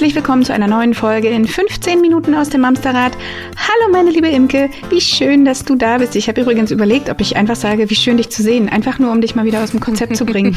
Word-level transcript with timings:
Herzlich 0.00 0.16
willkommen 0.16 0.46
zu 0.46 0.54
einer 0.54 0.66
neuen 0.66 0.94
Folge 0.94 1.28
in 1.28 1.46
15 1.46 2.00
Minuten 2.00 2.34
aus 2.34 2.48
dem 2.48 2.64
Amsterrad. 2.64 3.12
Hallo 3.54 3.92
meine 3.92 4.08
liebe 4.08 4.28
Imke, 4.28 4.70
wie 4.88 5.02
schön, 5.02 5.44
dass 5.44 5.62
du 5.62 5.74
da 5.74 5.98
bist. 5.98 6.16
Ich 6.16 6.26
habe 6.26 6.40
übrigens 6.40 6.70
überlegt, 6.70 7.10
ob 7.10 7.20
ich 7.20 7.36
einfach 7.36 7.54
sage, 7.54 7.90
wie 7.90 7.94
schön 7.94 8.16
dich 8.16 8.30
zu 8.30 8.42
sehen, 8.42 8.70
einfach 8.70 8.98
nur 8.98 9.12
um 9.12 9.20
dich 9.20 9.34
mal 9.34 9.44
wieder 9.44 9.62
aus 9.62 9.72
dem 9.72 9.80
Konzept 9.80 10.16
zu 10.16 10.24
bringen. 10.24 10.56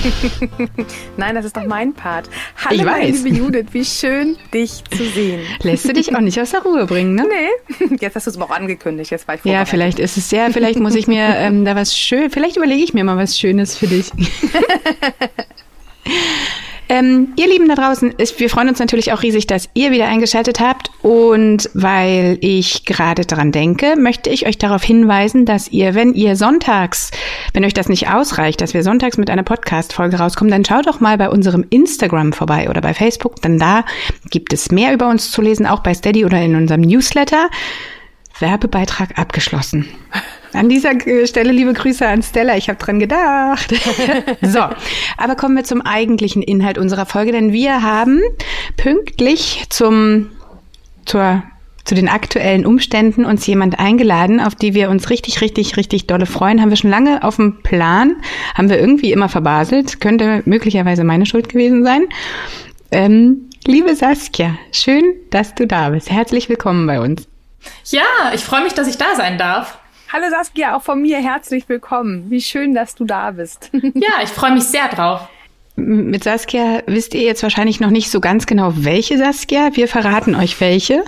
Nein, 1.17 1.35
das 1.35 1.43
ist 1.43 1.57
doch 1.57 1.65
mein 1.65 1.91
Part. 1.91 2.29
Hallo 2.55 2.73
ich 2.73 2.85
meine 2.85 3.11
liebe 3.11 3.27
Judith, 3.27 3.65
wie 3.73 3.83
schön 3.83 4.37
dich 4.53 4.81
zu 4.89 5.03
sehen. 5.03 5.41
Lässt 5.61 5.89
du 5.89 5.91
dich 5.91 6.15
auch 6.15 6.21
nicht 6.21 6.39
aus 6.39 6.51
der 6.51 6.61
Ruhe 6.61 6.85
bringen, 6.85 7.13
ne? 7.15 7.27
Nee, 7.27 7.97
jetzt 7.99 8.15
hast 8.15 8.27
du 8.27 8.29
es 8.29 8.37
aber 8.37 8.45
auch 8.45 8.55
angekündigt, 8.55 9.11
jetzt 9.11 9.27
war 9.27 9.35
ich 9.35 9.43
Ja, 9.43 9.65
vielleicht 9.65 9.99
ist 9.99 10.15
es 10.15 10.31
ja, 10.31 10.51
vielleicht 10.51 10.79
muss 10.79 10.95
ich 10.95 11.07
mir 11.07 11.35
ähm, 11.35 11.65
da 11.65 11.75
was 11.75 11.97
schön, 11.97 12.29
vielleicht 12.29 12.55
überlege 12.55 12.81
ich 12.81 12.93
mir 12.93 13.03
mal 13.03 13.17
was 13.17 13.37
Schönes 13.37 13.77
für 13.77 13.87
dich. 13.87 14.09
Ähm, 16.89 17.33
ihr 17.37 17.47
Lieben 17.47 17.67
da 17.67 17.75
draußen, 17.75 18.11
ist, 18.11 18.39
wir 18.39 18.49
freuen 18.49 18.69
uns 18.69 18.79
natürlich 18.79 19.13
auch 19.13 19.23
riesig, 19.23 19.47
dass 19.47 19.69
ihr 19.73 19.91
wieder 19.91 20.07
eingeschaltet 20.07 20.59
habt. 20.59 20.91
Und 21.01 21.69
weil 21.73 22.37
ich 22.41 22.85
gerade 22.85 23.25
dran 23.25 23.51
denke, 23.51 23.95
möchte 23.97 24.29
ich 24.29 24.45
euch 24.45 24.57
darauf 24.57 24.83
hinweisen, 24.83 25.45
dass 25.45 25.69
ihr, 25.69 25.95
wenn 25.95 26.13
ihr 26.13 26.35
sonntags, 26.35 27.11
wenn 27.53 27.65
euch 27.65 27.73
das 27.73 27.89
nicht 27.89 28.09
ausreicht, 28.09 28.61
dass 28.61 28.73
wir 28.73 28.83
sonntags 28.83 29.17
mit 29.17 29.29
einer 29.29 29.43
Podcast-Folge 29.43 30.17
rauskommen, 30.17 30.51
dann 30.51 30.65
schaut 30.65 30.87
doch 30.87 30.99
mal 30.99 31.17
bei 31.17 31.29
unserem 31.29 31.65
Instagram 31.69 32.33
vorbei 32.33 32.69
oder 32.69 32.81
bei 32.81 32.93
Facebook, 32.93 33.41
denn 33.41 33.59
da 33.59 33.85
gibt 34.29 34.53
es 34.53 34.71
mehr 34.71 34.93
über 34.93 35.09
uns 35.09 35.31
zu 35.31 35.41
lesen, 35.41 35.65
auch 35.65 35.79
bei 35.79 35.93
Steady 35.93 36.25
oder 36.25 36.41
in 36.41 36.55
unserem 36.55 36.81
Newsletter. 36.81 37.49
Werbebeitrag 38.39 39.17
abgeschlossen. 39.17 39.87
An 40.53 40.69
dieser 40.69 40.91
Stelle 41.25 41.51
liebe 41.51 41.73
Grüße 41.73 42.07
an 42.07 42.21
Stella. 42.21 42.55
Ich 42.57 42.69
habe 42.69 42.79
dran 42.79 42.99
gedacht. 42.99 43.73
so, 44.41 44.59
aber 45.17 45.35
kommen 45.35 45.55
wir 45.55 45.63
zum 45.63 45.81
eigentlichen 45.81 46.41
Inhalt 46.41 46.77
unserer 46.77 47.05
Folge, 47.05 47.31
denn 47.31 47.51
wir 47.51 47.81
haben 47.81 48.21
pünktlich 48.77 49.65
zum 49.69 50.29
zur 51.05 51.43
zu 51.85 51.95
den 51.95 52.07
aktuellen 52.07 52.65
Umständen 52.65 53.25
uns 53.25 53.45
jemand 53.45 53.77
eingeladen, 53.77 54.39
auf 54.39 54.55
die 54.55 54.73
wir 54.73 54.89
uns 54.89 55.09
richtig, 55.09 55.41
richtig, 55.41 55.75
richtig 55.75 56.07
dolle 56.07 56.25
freuen. 56.25 56.61
Haben 56.61 56.69
wir 56.69 56.77
schon 56.77 56.89
lange 56.89 57.23
auf 57.23 57.35
dem 57.35 57.61
Plan, 57.61 58.15
haben 58.55 58.69
wir 58.69 58.79
irgendwie 58.79 59.11
immer 59.11 59.27
verbaselt. 59.27 59.99
Könnte 59.99 60.43
möglicherweise 60.45 61.03
meine 61.03 61.25
Schuld 61.25 61.49
gewesen 61.49 61.83
sein. 61.83 62.03
Ähm, 62.91 63.49
liebe 63.65 63.95
Saskia, 63.95 64.57
schön, 64.71 65.03
dass 65.29 65.55
du 65.55 65.67
da 65.67 65.89
bist. 65.89 66.09
Herzlich 66.09 66.47
willkommen 66.47 66.87
bei 66.87 67.01
uns. 67.01 67.27
Ja, 67.85 68.03
ich 68.33 68.41
freue 68.41 68.63
mich, 68.63 68.73
dass 68.73 68.87
ich 68.87 68.97
da 68.97 69.15
sein 69.17 69.37
darf. 69.37 69.77
Hallo 70.13 70.25
Saskia, 70.29 70.77
auch 70.77 70.83
von 70.83 71.01
mir 71.01 71.17
herzlich 71.17 71.67
willkommen. 71.67 72.29
Wie 72.29 72.39
schön, 72.39 72.75
dass 72.75 72.93
du 72.93 73.03
da 73.03 73.31
bist. 73.31 73.71
ja, 73.95 74.21
ich 74.23 74.29
freue 74.29 74.53
mich 74.53 74.65
sehr 74.65 74.87
drauf. 74.87 75.27
Mit 75.75 76.23
Saskia 76.23 76.83
wisst 76.85 77.15
ihr 77.15 77.23
jetzt 77.23 77.41
wahrscheinlich 77.41 77.79
noch 77.79 77.89
nicht 77.89 78.11
so 78.11 78.19
ganz 78.19 78.45
genau, 78.45 78.73
welche 78.75 79.17
Saskia. 79.17 79.71
Wir 79.73 79.87
verraten 79.87 80.35
euch 80.35 80.61
welche. 80.61 81.03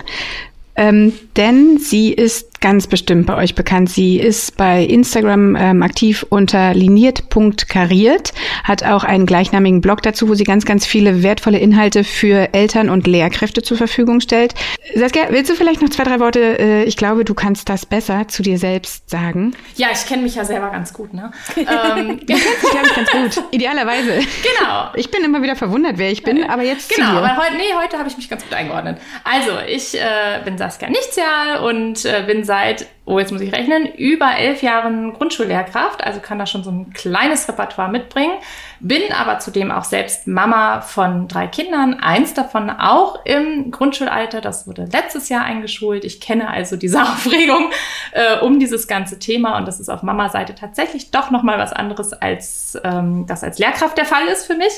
Ähm, 0.74 1.12
denn 1.36 1.78
sie 1.78 2.12
ist 2.12 2.55
ganz 2.66 2.88
bestimmt 2.88 3.26
bei 3.26 3.36
euch 3.36 3.54
bekannt. 3.54 3.90
Sie 3.90 4.18
ist 4.18 4.56
bei 4.56 4.82
Instagram 4.82 5.54
ähm, 5.54 5.84
aktiv 5.84 6.26
unter 6.30 6.74
liniert.kariert, 6.74 8.32
hat 8.64 8.82
auch 8.82 9.04
einen 9.04 9.24
gleichnamigen 9.24 9.80
Blog 9.80 10.02
dazu, 10.02 10.28
wo 10.28 10.34
sie 10.34 10.42
ganz, 10.42 10.64
ganz 10.64 10.84
viele 10.84 11.22
wertvolle 11.22 11.60
Inhalte 11.60 12.02
für 12.02 12.52
Eltern 12.54 12.90
und 12.90 13.06
Lehrkräfte 13.06 13.62
zur 13.62 13.76
Verfügung 13.76 14.20
stellt. 14.20 14.52
Saskia, 14.96 15.26
willst 15.30 15.48
du 15.48 15.54
vielleicht 15.54 15.80
noch 15.80 15.90
zwei, 15.90 16.02
drei 16.02 16.18
Worte, 16.18 16.58
äh, 16.58 16.82
ich 16.82 16.96
glaube, 16.96 17.24
du 17.24 17.34
kannst 17.34 17.68
das 17.68 17.86
besser 17.86 18.26
zu 18.26 18.42
dir 18.42 18.58
selbst 18.58 19.08
sagen? 19.10 19.54
Ja, 19.76 19.90
ich 19.92 20.04
kenne 20.04 20.22
mich 20.22 20.34
ja 20.34 20.44
selber 20.44 20.70
ganz 20.70 20.92
gut, 20.92 21.14
ne? 21.14 21.30
ähm, 21.56 22.18
du 22.18 22.26
kennst 22.26 22.62
dich, 22.64 22.70
glaube 22.70 22.86
ich, 22.88 22.94
ganz 22.96 23.36
gut. 23.36 23.44
Idealerweise. 23.52 24.18
Genau. 24.42 24.90
Ich 24.96 25.12
bin 25.12 25.22
immer 25.22 25.40
wieder 25.40 25.54
verwundert, 25.54 25.98
wer 25.98 26.10
ich 26.10 26.24
bin, 26.24 26.42
aber 26.42 26.64
jetzt 26.64 26.92
Genau, 26.92 27.18
aber 27.18 27.36
heute, 27.36 27.54
nee, 27.56 27.74
heute 27.80 27.96
habe 27.96 28.08
ich 28.08 28.16
mich 28.16 28.28
ganz 28.28 28.42
gut 28.42 28.54
eingeordnet. 28.54 28.98
Also, 29.22 29.52
ich 29.68 29.94
äh, 29.94 30.40
bin 30.44 30.58
Saskia 30.58 30.88
Nichtsjahr 30.88 31.62
und 31.62 32.04
äh, 32.04 32.24
bin 32.26 32.42
seit, 32.42 32.55
oh, 33.04 33.18
jetzt 33.18 33.32
muss 33.32 33.40
ich 33.40 33.52
rechnen, 33.52 33.86
über 33.94 34.36
elf 34.36 34.62
Jahren 34.62 35.12
Grundschullehrkraft, 35.12 36.02
also 36.02 36.20
kann 36.20 36.38
da 36.38 36.46
schon 36.46 36.64
so 36.64 36.70
ein 36.70 36.92
kleines 36.92 37.48
Repertoire 37.48 37.90
mitbringen. 37.90 38.34
Bin 38.80 39.12
aber 39.12 39.38
zudem 39.38 39.70
auch 39.70 39.84
selbst 39.84 40.26
Mama 40.26 40.80
von 40.80 41.28
drei 41.28 41.46
Kindern, 41.46 41.94
eins 41.94 42.34
davon 42.34 42.68
auch 42.68 43.24
im 43.24 43.70
Grundschulalter, 43.70 44.40
das 44.40 44.66
wurde 44.66 44.88
letztes 44.92 45.28
Jahr 45.28 45.44
eingeschult. 45.44 46.04
Ich 46.04 46.20
kenne 46.20 46.50
also 46.50 46.76
diese 46.76 47.02
Aufregung 47.02 47.70
äh, 48.12 48.38
um 48.40 48.58
dieses 48.58 48.88
ganze 48.88 49.18
Thema 49.18 49.56
und 49.56 49.66
das 49.66 49.80
ist 49.80 49.88
auf 49.88 50.02
Mama-Seite 50.02 50.54
tatsächlich 50.54 51.10
doch 51.10 51.30
nochmal 51.30 51.58
was 51.58 51.72
anderes, 51.72 52.12
als 52.12 52.78
ähm, 52.82 53.26
das 53.26 53.44
als 53.44 53.58
Lehrkraft 53.58 53.96
der 53.96 54.04
Fall 54.04 54.26
ist 54.26 54.46
für 54.46 54.54
mich. 54.54 54.72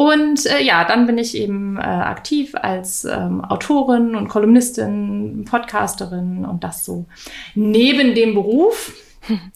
Und 0.00 0.46
äh, 0.46 0.62
ja, 0.62 0.84
dann 0.84 1.06
bin 1.06 1.18
ich 1.18 1.36
eben 1.36 1.76
äh, 1.76 1.80
aktiv 1.82 2.54
als 2.54 3.04
ähm, 3.04 3.44
Autorin 3.44 4.14
und 4.14 4.28
Kolumnistin, 4.28 5.44
Podcasterin 5.44 6.46
und 6.46 6.64
das 6.64 6.86
so 6.86 7.04
neben 7.54 8.14
dem 8.14 8.32
Beruf. 8.32 8.94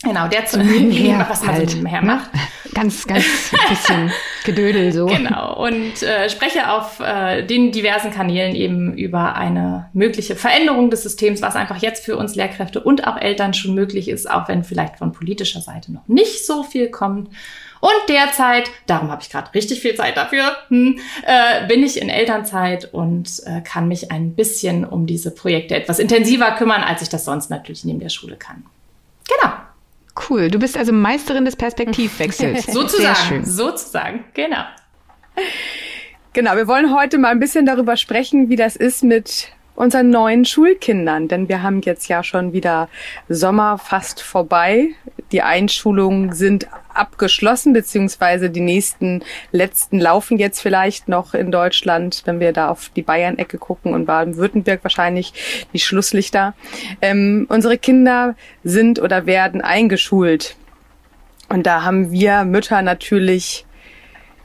Genau, 0.05 0.29
der 0.29 0.45
zu 0.45 0.63
nebenher, 0.63 1.25
was 1.27 1.43
man 1.43 1.55
halt, 1.55 1.71
so 1.71 1.77
nebenher 1.79 2.03
macht. 2.03 2.31
Ganz, 2.75 3.07
ganz 3.07 3.25
bisschen 3.71 4.13
Gedödel 4.45 4.93
so. 4.93 5.07
Genau, 5.07 5.65
und 5.65 6.03
äh, 6.03 6.29
spreche 6.29 6.71
auf 6.71 7.01
äh, 7.01 7.43
den 7.47 7.73
diversen 7.73 8.11
Kanälen 8.11 8.55
eben 8.55 8.93
über 8.93 9.37
eine 9.37 9.89
mögliche 9.95 10.37
Veränderung 10.37 10.91
des 10.91 11.03
Systems, 11.03 11.41
was 11.41 11.57
einfach 11.57 11.79
jetzt 11.79 12.05
für 12.05 12.19
uns 12.19 12.35
Lehrkräfte 12.35 12.81
und 12.81 13.07
auch 13.07 13.17
Eltern 13.17 13.55
schon 13.55 13.75
möglich 13.75 14.09
ist, 14.09 14.31
auch 14.31 14.47
wenn 14.49 14.65
vielleicht 14.65 14.99
von 14.99 15.13
politischer 15.13 15.63
Seite 15.63 15.91
noch 15.91 16.07
nicht 16.09 16.45
so 16.45 16.63
viel 16.63 16.91
kommt. 16.91 17.31
Und 17.85 18.09
derzeit, 18.09 18.71
darum 18.87 19.11
habe 19.11 19.21
ich 19.21 19.29
gerade 19.29 19.53
richtig 19.53 19.83
viel 19.83 19.95
Zeit 19.95 20.17
dafür, 20.17 20.57
hm, 20.69 20.99
äh, 21.27 21.67
bin 21.67 21.83
ich 21.83 22.01
in 22.01 22.09
Elternzeit 22.09 22.95
und 22.95 23.43
äh, 23.45 23.61
kann 23.61 23.89
mich 23.89 24.11
ein 24.11 24.35
bisschen 24.35 24.87
um 24.87 25.05
diese 25.05 25.31
Projekte 25.31 25.75
etwas 25.75 25.99
intensiver 25.99 26.53
kümmern, 26.53 26.83
als 26.83 27.03
ich 27.03 27.11
das 27.11 27.27
sonst 27.27 27.51
natürlich 27.51 27.85
neben 27.85 28.01
der 28.01 28.09
Schule 28.09 28.37
kann. 28.37 28.65
Genau. 29.29 29.53
Cool. 30.31 30.51
Du 30.51 30.59
bist 30.59 30.79
also 30.79 30.95
Meisterin 30.95 31.45
des 31.45 31.57
Perspektivwechsels. 31.57 32.65
sozusagen. 32.73 33.45
Sozusagen. 33.45 34.25
Genau. 34.33 34.65
Genau. 36.33 36.57
Wir 36.57 36.67
wollen 36.67 36.97
heute 36.97 37.19
mal 37.19 37.33
ein 37.33 37.41
bisschen 37.41 37.67
darüber 37.67 37.99
sprechen, 37.99 38.49
wie 38.49 38.57
das 38.57 38.77
ist 38.77 39.05
mit 39.05 39.49
unseren 39.77 40.11
neuen 40.11 40.45
Schulkindern, 40.45 41.29
denn 41.29 41.49
wir 41.49 41.63
haben 41.63 41.81
jetzt 41.83 42.09
ja 42.09 42.23
schon 42.23 42.53
wieder 42.53 42.89
Sommer 43.29 43.79
fast 43.79 44.23
vorbei. 44.23 44.91
Die 45.33 45.43
Einschulungen 45.43 46.33
sind 46.33 46.69
abgeschlossen, 46.93 47.73
beziehungsweise 47.73 48.51
die 48.51 48.61
nächsten 48.61 49.23
letzten 49.51 49.99
laufen 49.99 50.39
jetzt 50.39 50.61
vielleicht 50.61 51.09
noch 51.09 51.35
in 51.35 51.51
Deutschland, 51.51 52.23
wenn 52.25 52.39
wir 52.39 52.53
da 52.53 52.69
auf 52.69 52.91
die 52.95 53.03
Bayern-Ecke 53.03 53.59
gucken 53.59 53.95
und 53.95 54.07
Baden-Württemberg 54.07 54.85
wahrscheinlich 54.85 55.33
die 55.73 55.81
Schlusslichter. 55.81 56.55
Ähm, 57.03 57.47
unsere 57.49 57.79
Kinder 57.79 58.37
sind 58.63 59.01
oder 59.01 59.27
werden 59.27 59.61
eingeschult. 59.61 60.57
Und 61.49 61.67
da 61.67 61.83
haben 61.83 62.11
wir 62.11 62.45
Mütter 62.45 62.81
natürlich, 62.83 63.67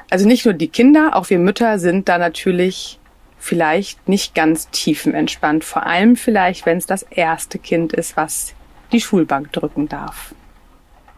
also 0.09 0.28
nicht 0.28 0.46
nur 0.46 0.53
die 0.56 0.67
Kinder, 0.67 1.16
auch 1.16 1.29
wir 1.29 1.40
Mütter 1.40 1.79
sind 1.79 2.09
da 2.09 2.17
natürlich 2.17 2.98
vielleicht 3.39 4.07
nicht 4.07 4.35
ganz 4.35 4.69
tiefenentspannt. 4.69 5.63
Vor 5.63 5.85
allem 5.85 6.16
vielleicht, 6.16 6.66
wenn 6.66 6.77
es 6.77 6.85
das 6.85 7.03
erste 7.03 7.57
Kind 7.57 7.94
ist, 7.94 8.17
was 8.17 8.53
die 8.91 9.01
Schulbank 9.01 9.51
drücken 9.53 9.88
darf. 9.88 10.33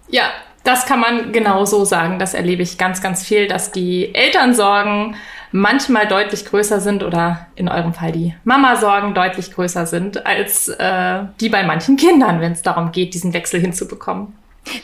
Ja, 0.09 0.31
das 0.63 0.85
kann 0.85 0.99
man 0.99 1.31
genau 1.31 1.65
so 1.65 1.85
sagen. 1.85 2.19
Das 2.19 2.33
erlebe 2.33 2.61
ich 2.61 2.77
ganz, 2.77 3.01
ganz 3.01 3.23
viel, 3.23 3.47
dass 3.47 3.71
die 3.71 4.13
Elternsorgen 4.13 5.15
manchmal 5.51 6.07
deutlich 6.07 6.45
größer 6.45 6.79
sind 6.79 7.03
oder 7.03 7.47
in 7.55 7.67
eurem 7.67 7.93
Fall 7.93 8.11
die 8.11 8.35
Mama-Sorgen 8.43 9.13
deutlich 9.13 9.51
größer 9.51 9.85
sind 9.85 10.25
als 10.25 10.67
äh, 10.69 11.23
die 11.39 11.49
bei 11.49 11.63
manchen 11.63 11.97
Kindern, 11.97 12.39
wenn 12.39 12.53
es 12.53 12.61
darum 12.61 12.91
geht, 12.91 13.13
diesen 13.13 13.33
Wechsel 13.33 13.59
hinzubekommen. 13.59 14.33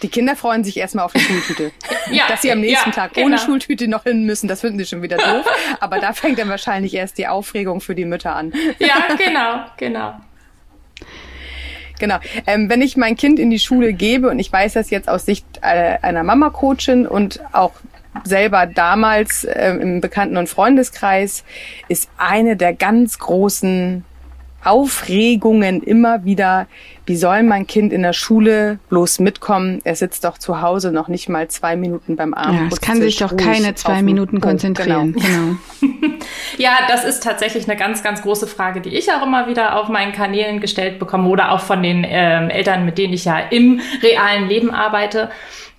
Die 0.01 0.07
Kinder 0.07 0.35
freuen 0.35 0.63
sich 0.63 0.77
erstmal 0.77 1.05
auf 1.05 1.13
die 1.13 1.19
Schultüte. 1.19 1.71
ja, 2.11 2.27
Dass 2.27 2.41
sie 2.41 2.51
am 2.51 2.61
nächsten 2.61 2.89
ja, 2.89 2.95
Tag 2.95 3.13
genau. 3.13 3.27
ohne 3.27 3.37
Schultüte 3.37 3.87
noch 3.87 4.03
hin 4.03 4.23
müssen, 4.23 4.47
das 4.47 4.61
finden 4.61 4.79
sie 4.79 4.85
schon 4.85 5.01
wieder 5.01 5.17
doof. 5.17 5.45
Aber 5.79 5.99
da 5.99 6.13
fängt 6.13 6.39
dann 6.39 6.49
wahrscheinlich 6.49 6.93
erst 6.93 7.17
die 7.17 7.27
Aufregung 7.27 7.81
für 7.81 7.95
die 7.95 8.05
Mütter 8.05 8.35
an. 8.35 8.53
Ja, 8.79 9.07
genau, 9.17 9.65
genau. 9.77 10.15
Genau. 11.99 12.19
Ähm, 12.45 12.69
wenn 12.69 12.81
ich 12.81 12.97
mein 12.97 13.15
Kind 13.15 13.39
in 13.39 13.49
die 13.49 13.59
Schule 13.59 13.93
gebe 13.93 14.29
und 14.29 14.39
ich 14.39 14.51
weiß 14.51 14.73
das 14.73 14.89
jetzt 14.89 15.09
aus 15.09 15.25
Sicht 15.25 15.45
äh, 15.61 15.97
einer 16.01 16.23
Mama-Coachin 16.23 17.07
und 17.07 17.39
auch 17.53 17.73
selber 18.23 18.65
damals 18.65 19.43
äh, 19.43 19.71
im 19.71 20.01
Bekannten- 20.01 20.37
und 20.37 20.49
Freundeskreis, 20.49 21.43
ist 21.87 22.09
eine 22.17 22.55
der 22.55 22.73
ganz 22.73 23.19
großen 23.19 24.05
Aufregungen 24.67 25.81
immer 25.81 26.25
wieder, 26.25 26.67
wie 27.05 27.15
soll 27.15 27.43
mein 27.43 27.67
Kind 27.67 27.93
in 27.93 28.03
der 28.03 28.13
Schule 28.13 28.79
bloß 28.89 29.19
mitkommen? 29.19 29.79
Er 29.85 29.95
sitzt 29.95 30.25
doch 30.25 30.37
zu 30.37 30.61
Hause 30.61 30.91
noch 30.91 31.07
nicht 31.07 31.29
mal 31.29 31.47
zwei 31.47 31.75
Minuten 31.75 32.15
beim 32.15 32.33
Abend. 32.33 32.59
Ja, 32.59 32.67
es 32.71 32.81
kann 32.81 33.01
sich 33.01 33.17
doch 33.17 33.35
keine 33.37 33.75
zwei 33.75 34.01
Minuten 34.01 34.41
konzentrieren. 34.41 35.13
Genau. 35.13 35.55
genau. 35.79 36.15
ja, 36.57 36.71
das 36.87 37.05
ist 37.05 37.23
tatsächlich 37.23 37.69
eine 37.69 37.77
ganz, 37.77 38.03
ganz 38.03 38.21
große 38.21 38.47
Frage, 38.47 38.81
die 38.81 38.89
ich 38.89 39.11
auch 39.11 39.23
immer 39.25 39.47
wieder 39.47 39.79
auf 39.79 39.87
meinen 39.87 40.11
Kanälen 40.11 40.59
gestellt 40.59 40.99
bekomme 40.99 41.29
oder 41.29 41.51
auch 41.53 41.61
von 41.61 41.81
den 41.81 42.05
ähm, 42.07 42.49
Eltern, 42.49 42.85
mit 42.85 42.97
denen 42.97 43.13
ich 43.13 43.25
ja 43.25 43.39
im 43.39 43.79
realen 44.03 44.47
Leben 44.47 44.71
arbeite. 44.71 45.29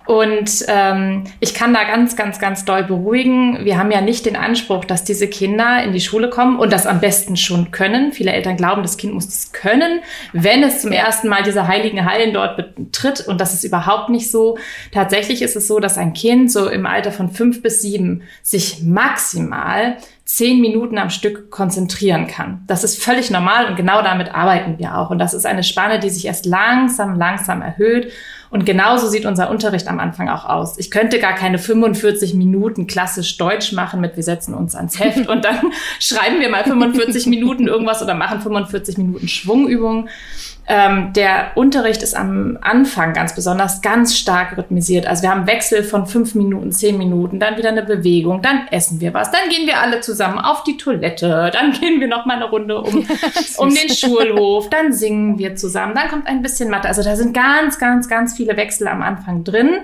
Und 0.09 0.65
ähm, 0.67 1.25
ich 1.39 1.53
kann 1.53 1.71
da 1.71 1.83
ganz, 1.83 2.15
ganz, 2.15 2.39
ganz 2.39 2.65
doll 2.65 2.83
beruhigen. 2.83 3.63
Wir 3.63 3.77
haben 3.77 3.91
ja 3.91 4.01
nicht 4.01 4.25
den 4.25 4.35
Anspruch, 4.35 4.83
dass 4.83 5.03
diese 5.03 5.27
Kinder 5.27 5.83
in 5.83 5.93
die 5.93 6.01
Schule 6.01 6.31
kommen 6.31 6.57
und 6.57 6.73
das 6.73 6.87
am 6.87 6.99
besten 6.99 7.37
schon 7.37 7.69
können. 7.69 8.11
Viele 8.11 8.31
Eltern 8.31 8.57
glauben, 8.57 8.81
das 8.81 8.97
Kind 8.97 9.13
muss 9.13 9.27
es 9.27 9.51
können, 9.51 9.99
wenn 10.33 10.63
es 10.63 10.81
zum 10.81 10.91
ersten 10.91 11.27
Mal 11.27 11.43
diese 11.43 11.67
heiligen 11.67 12.09
Hallen 12.09 12.33
dort 12.33 12.57
betritt. 12.57 13.27
Und 13.27 13.39
das 13.39 13.53
ist 13.53 13.63
überhaupt 13.63 14.09
nicht 14.09 14.31
so. 14.31 14.57
Tatsächlich 14.91 15.43
ist 15.43 15.55
es 15.55 15.67
so, 15.67 15.79
dass 15.79 15.99
ein 15.99 16.13
Kind 16.13 16.51
so 16.51 16.67
im 16.67 16.87
Alter 16.87 17.11
von 17.11 17.29
fünf 17.29 17.61
bis 17.61 17.83
sieben 17.83 18.23
sich 18.41 18.81
maximal 18.81 19.97
zehn 20.25 20.59
Minuten 20.59 20.97
am 20.97 21.11
Stück 21.11 21.51
konzentrieren 21.51 22.25
kann. 22.25 22.63
Das 22.65 22.83
ist 22.83 23.03
völlig 23.03 23.29
normal 23.29 23.67
und 23.67 23.75
genau 23.75 24.01
damit 24.01 24.33
arbeiten 24.33 24.79
wir 24.79 24.97
auch. 24.97 25.11
Und 25.11 25.19
das 25.19 25.35
ist 25.35 25.45
eine 25.45 25.63
Spanne, 25.63 25.99
die 25.99 26.09
sich 26.09 26.25
erst 26.25 26.47
langsam, 26.47 27.15
langsam 27.15 27.61
erhöht. 27.61 28.11
Und 28.51 28.65
genauso 28.65 29.07
sieht 29.07 29.25
unser 29.25 29.49
Unterricht 29.51 29.87
am 29.87 29.99
Anfang 29.99 30.27
auch 30.27 30.45
aus. 30.45 30.77
Ich 30.79 30.89
könnte 30.89 31.19
gar 31.19 31.35
keine 31.35 31.59
45 31.59 32.33
Minuten 32.33 32.87
klassisch 32.87 33.37
Deutsch 33.37 33.73
machen 33.73 34.01
mit 34.01 34.15
wir 34.15 34.23
setzen 34.23 34.55
uns 34.55 34.75
ans 34.75 34.99
Heft 34.99 35.29
und 35.29 35.45
dann 35.45 35.59
schreiben 35.99 36.39
wir 36.39 36.49
mal 36.49 36.63
45 36.63 37.27
Minuten 37.27 37.67
irgendwas 37.67 38.01
oder 38.01 38.15
machen 38.15 38.41
45 38.41 38.97
Minuten 38.97 39.27
Schwungübungen, 39.27 40.09
ähm, 40.71 41.13
der 41.13 41.53
Unterricht 41.55 42.03
ist 42.03 42.15
am 42.15 42.59
Anfang 42.61 43.13
ganz 43.13 43.33
besonders 43.33 43.81
ganz 43.81 44.15
stark 44.15 44.55
rhythmisiert. 44.55 45.07
Also 45.07 45.23
wir 45.23 45.31
haben 45.31 45.47
Wechsel 45.47 45.83
von 45.83 46.05
fünf 46.05 46.35
Minuten, 46.35 46.71
zehn 46.71 46.99
Minuten, 46.99 47.39
dann 47.39 47.57
wieder 47.57 47.69
eine 47.69 47.81
Bewegung, 47.81 48.43
dann 48.43 48.67
essen 48.69 49.01
wir 49.01 49.15
was, 49.15 49.31
dann 49.31 49.49
gehen 49.49 49.65
wir 49.65 49.81
alle 49.81 50.01
zusammen 50.01 50.37
auf 50.37 50.63
die 50.63 50.77
Toilette, 50.77 51.49
dann 51.51 51.71
gehen 51.79 51.99
wir 51.99 52.07
noch 52.07 52.27
mal 52.27 52.35
eine 52.35 52.51
Runde 52.51 52.79
um, 52.81 53.03
um 53.57 53.73
den 53.73 53.89
Schulhof, 53.89 54.69
dann 54.69 54.93
singen 54.93 55.39
wir 55.39 55.55
zusammen, 55.55 55.95
dann 55.95 56.07
kommt 56.07 56.27
ein 56.27 56.43
bisschen 56.43 56.69
Mathe. 56.69 56.87
Also 56.87 57.01
da 57.01 57.15
sind 57.15 57.33
ganz, 57.33 57.79
ganz, 57.79 58.07
ganz 58.07 58.37
viele 58.37 58.55
Wechsel 58.55 58.87
am 58.87 59.01
Anfang 59.01 59.43
drin. 59.43 59.77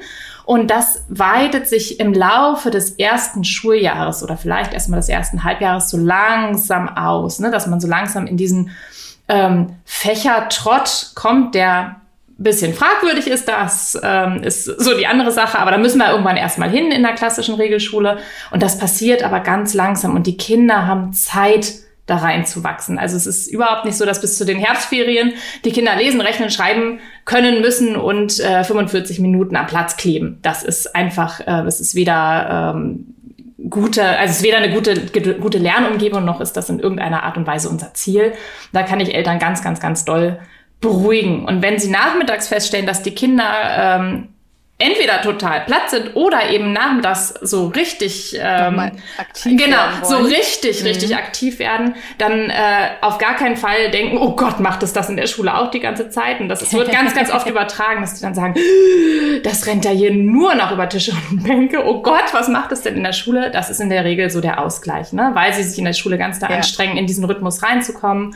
Und 0.46 0.70
das 0.70 1.04
weitet 1.10 1.68
sich 1.68 2.00
im 2.00 2.14
Laufe 2.14 2.70
des 2.70 2.92
ersten 2.92 3.44
Schuljahres 3.44 4.22
oder 4.22 4.38
vielleicht 4.38 4.72
erstmal 4.72 5.00
des 5.00 5.10
ersten 5.10 5.44
Halbjahres 5.44 5.90
so 5.90 5.98
langsam 5.98 6.88
aus, 6.88 7.40
ne? 7.40 7.50
dass 7.50 7.66
man 7.66 7.82
so 7.82 7.88
langsam 7.88 8.28
in 8.28 8.38
diesen 8.38 8.70
ähm, 9.28 9.76
Fächertrott 9.86 11.12
kommt, 11.16 11.56
der 11.56 12.02
bisschen 12.38 12.74
fragwürdig 12.74 13.28
ist, 13.28 13.48
das 13.48 13.98
ähm, 14.04 14.44
ist 14.44 14.66
so 14.66 14.98
die 14.98 15.08
andere 15.08 15.32
Sache, 15.32 15.58
aber 15.58 15.72
da 15.72 15.78
müssen 15.78 16.00
wir 16.00 16.10
irgendwann 16.10 16.36
erstmal 16.36 16.70
hin 16.70 16.92
in 16.92 17.02
der 17.02 17.14
klassischen 17.14 17.56
Regelschule 17.56 18.18
und 18.52 18.62
das 18.62 18.78
passiert 18.78 19.24
aber 19.24 19.40
ganz 19.40 19.74
langsam 19.74 20.16
und 20.16 20.28
die 20.28 20.36
Kinder 20.36 20.86
haben 20.86 21.14
Zeit, 21.14 21.76
da 22.06 22.18
reinzuwachsen. 22.18 23.00
Also 23.00 23.18
es 23.18 23.26
ist 23.26 23.48
überhaupt 23.48 23.86
nicht 23.86 23.98
so, 23.98 24.06
dass 24.06 24.22
bis 24.22 24.38
zu 24.38 24.46
den 24.46 24.60
Herbstferien 24.60 25.34
die 25.64 25.72
Kinder 25.72 25.96
lesen, 25.96 26.22
rechnen, 26.22 26.52
schreiben 26.52 27.00
können 27.26 27.62
müssen 27.62 27.96
und 27.96 28.40
äh, 28.40 28.64
45 28.64 29.20
Minuten 29.20 29.56
am 29.56 29.66
Platz 29.66 29.98
kleben. 29.98 30.38
Das 30.44 30.64
ist 30.64 30.96
einfach, 30.96 31.40
äh, 31.40 31.64
das 31.64 31.82
ist 31.82 31.96
weder 31.96 32.76
ähm, 32.76 33.15
gute, 33.70 34.06
also 34.06 34.32
es 34.32 34.38
ist 34.38 34.44
weder 34.44 34.58
eine 34.58 34.74
gute, 34.74 35.06
gute 35.40 35.58
Lernumgebung 35.58 36.24
noch 36.24 36.42
ist 36.42 36.54
das 36.54 36.70
in 36.70 36.80
irgendeiner 36.80 37.24
Art 37.24 37.38
und 37.38 37.48
Weise 37.48 37.70
unser 37.70 37.94
Ziel. 37.94 38.34
Da 38.74 38.84
kann 38.84 39.00
ich 39.00 39.14
Eltern 39.14 39.40
ganz, 39.40 39.64
ganz, 39.64 39.80
ganz 39.80 40.06
doll 40.06 40.40
beruhigen. 40.82 41.46
Und 41.46 41.62
wenn 41.62 41.80
sie 41.80 41.90
nachmittags 41.90 42.48
feststellen, 42.48 42.86
dass 42.86 43.02
die 43.02 43.16
Kinder 43.16 43.46
ähm, 43.78 44.35
entweder 44.78 45.22
total 45.22 45.62
platt 45.62 45.90
sind 45.90 46.16
oder 46.18 46.50
eben 46.50 46.74
nachmittags 46.74 47.30
so 47.42 47.68
richtig 47.68 48.38
ähm, 48.38 48.92
aktiv 49.18 49.58
genau 49.58 49.80
so 50.04 50.18
richtig 50.18 50.82
mhm. 50.82 50.88
richtig 50.88 51.16
aktiv 51.16 51.60
werden, 51.60 51.96
dann 52.18 52.50
äh, 52.50 52.90
auf 53.00 53.18
gar 53.18 53.36
keinen 53.36 53.56
Fall 53.56 53.90
denken, 53.92 54.18
oh 54.18 54.36
Gott, 54.36 54.60
macht 54.60 54.84
es 54.84 54.92
das 54.92 55.10
in 55.10 55.16
der 55.16 55.28
Schule 55.28 55.58
auch 55.58 55.72
die 55.72 55.80
ganze 55.80 56.10
Zeit 56.10 56.42
und 56.42 56.50
das, 56.50 56.60
das 56.60 56.74
wird 56.74 56.92
ganz 56.92 57.16
ganz 57.16 57.32
oft 57.32 57.48
übertragen, 57.50 58.02
dass 58.02 58.16
die 58.16 58.22
dann 58.22 58.36
sagen, 58.36 58.56
das 59.44 59.66
rennt 59.66 59.86
ja 59.86 59.92
hier 59.92 60.14
nur 60.14 60.56
noch 60.56 60.74
über 60.74 60.90
Tische 60.90 61.14
und 61.32 61.44
Bänke. 61.44 61.86
Oh 61.86 62.02
Gott, 62.02 62.34
was 62.34 62.50
macht 62.50 62.74
es 62.74 62.82
denn 62.82 62.96
in 62.96 63.04
der 63.04 63.14
Schule? 63.14 63.52
Das 63.52 63.70
ist 63.70 63.80
in 63.80 63.90
der 63.90 64.04
Regel 64.04 64.30
so 64.30 64.42
der 64.42 64.62
Ausgleich, 64.62 65.14
ne? 65.14 65.32
weil 65.34 65.54
sie 65.54 65.64
sich 65.64 65.80
in 65.80 65.86
der 65.86 65.94
Schule 65.94 66.18
ganz 66.18 66.40
da 66.40 66.50
ja. 66.50 66.58
anstrengen, 66.58 66.98
in 66.98 67.08
diesen 67.08 67.24
Rhythmus 67.24 67.64
reinzukommen. 67.64 68.36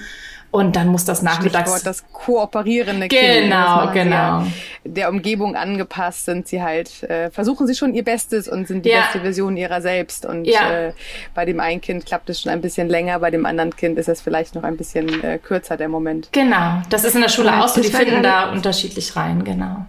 Und 0.52 0.76
dann 0.76 0.88
muss 0.88 1.06
das 1.06 1.22
nachmittags. 1.22 1.70
Stichwort 1.70 1.86
das 1.86 2.04
kooperierende 2.12 3.08
genau, 3.08 3.22
Kind. 3.22 3.44
Genau, 3.44 3.92
genau. 3.94 4.16
Ja 4.16 4.48
der 4.84 5.10
Umgebung 5.10 5.56
angepasst 5.56 6.26
sind 6.26 6.48
sie 6.48 6.62
halt, 6.62 7.04
äh, 7.04 7.30
versuchen 7.32 7.68
sie 7.68 7.76
schon 7.76 7.94
ihr 7.94 8.04
Bestes 8.04 8.48
und 8.48 8.68
sind 8.68 8.86
die 8.86 8.90
ja. 8.90 9.02
beste 9.02 9.22
Version 9.22 9.58
ihrer 9.58 9.82
selbst. 9.82 10.26
Und 10.26 10.46
ja. 10.46 10.72
äh, 10.72 10.94
bei 11.36 11.46
dem 11.46 11.60
einen 11.60 11.82
Kind 11.82 12.06
klappt 12.06 12.30
es 12.30 12.42
schon 12.42 12.52
ein 12.52 12.62
bisschen 12.62 12.90
länger, 12.90 13.20
bei 13.20 13.32
dem 13.32 13.46
anderen 13.46 13.76
Kind 13.76 13.98
ist 13.98 14.10
es 14.10 14.22
vielleicht 14.22 14.56
noch 14.56 14.64
ein 14.64 14.78
bisschen 14.78 15.24
äh, 15.24 15.38
kürzer, 15.38 15.78
der 15.78 15.90
Moment. 15.90 16.30
Genau, 16.32 16.82
das 16.90 17.04
ist 17.04 17.16
in 17.16 17.22
der 17.22 17.30
Schule 17.30 17.62
auch 17.62 17.68
so, 17.68 17.82
die 17.82 17.90
finden 17.90 18.24
da 18.24 18.52
unterschiedlich 18.52 19.16
rein, 19.16 19.44
genau. 19.44 19.86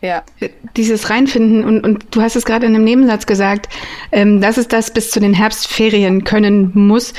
Ja. 0.00 0.22
Dieses 0.76 1.10
Reinfinden 1.10 1.64
und, 1.64 1.80
und 1.80 2.14
du 2.14 2.22
hast 2.22 2.36
es 2.36 2.44
gerade 2.44 2.66
in 2.66 2.74
einem 2.74 2.84
Nebensatz 2.84 3.26
gesagt, 3.26 3.68
ähm, 4.12 4.40
dass 4.40 4.56
es 4.56 4.68
das 4.68 4.92
bis 4.92 5.10
zu 5.10 5.18
den 5.18 5.34
Herbstferien 5.34 6.22
können 6.22 6.70
muss. 6.74 7.14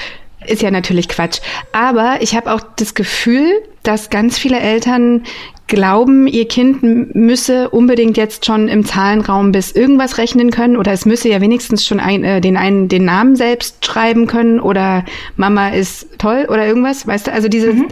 Ist 0.45 0.62
ja 0.62 0.71
natürlich 0.71 1.09
Quatsch. 1.09 1.39
Aber 1.71 2.18
ich 2.21 2.36
habe 2.36 2.53
auch 2.53 2.62
das 2.77 2.94
Gefühl, 2.94 3.51
dass 3.83 4.09
ganz 4.09 4.38
viele 4.38 4.59
Eltern 4.59 5.24
glauben, 5.68 6.27
ihr 6.27 6.47
Kind 6.47 7.15
müsse 7.15 7.69
unbedingt 7.69 8.18
jetzt 8.18 8.45
schon 8.45 8.68
im 8.68 8.86
Zahlenraum 8.86 9.51
bis 9.51 9.71
irgendwas 9.71 10.18
rechnen 10.18 10.50
können 10.50 10.75
oder 10.75 10.91
es 10.91 11.06
müsse 11.06 11.30
ja 11.30 11.41
wenigstens 11.41 11.86
schon 11.86 12.00
ein, 12.00 12.24
äh, 12.24 12.41
den 12.41 12.57
einen 12.57 12.88
den 12.89 13.06
Namen 13.06 13.36
selbst 13.36 13.86
schreiben 13.86 14.25
können 14.25 14.59
oder 14.59 15.06
Mama 15.38 15.69
ist 15.69 16.07
toll 16.18 16.47
oder 16.50 16.65
irgendwas, 16.65 17.06
weißt 17.06 17.27
du? 17.27 17.33
Also 17.33 17.50
diese, 17.50 17.74
mhm. 17.74 17.88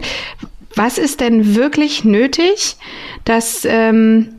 was 0.74 0.98
ist 0.98 1.20
denn 1.20 1.54
wirklich 1.54 2.04
nötig, 2.04 2.76
dass 3.24 3.64
ähm, 3.64 4.30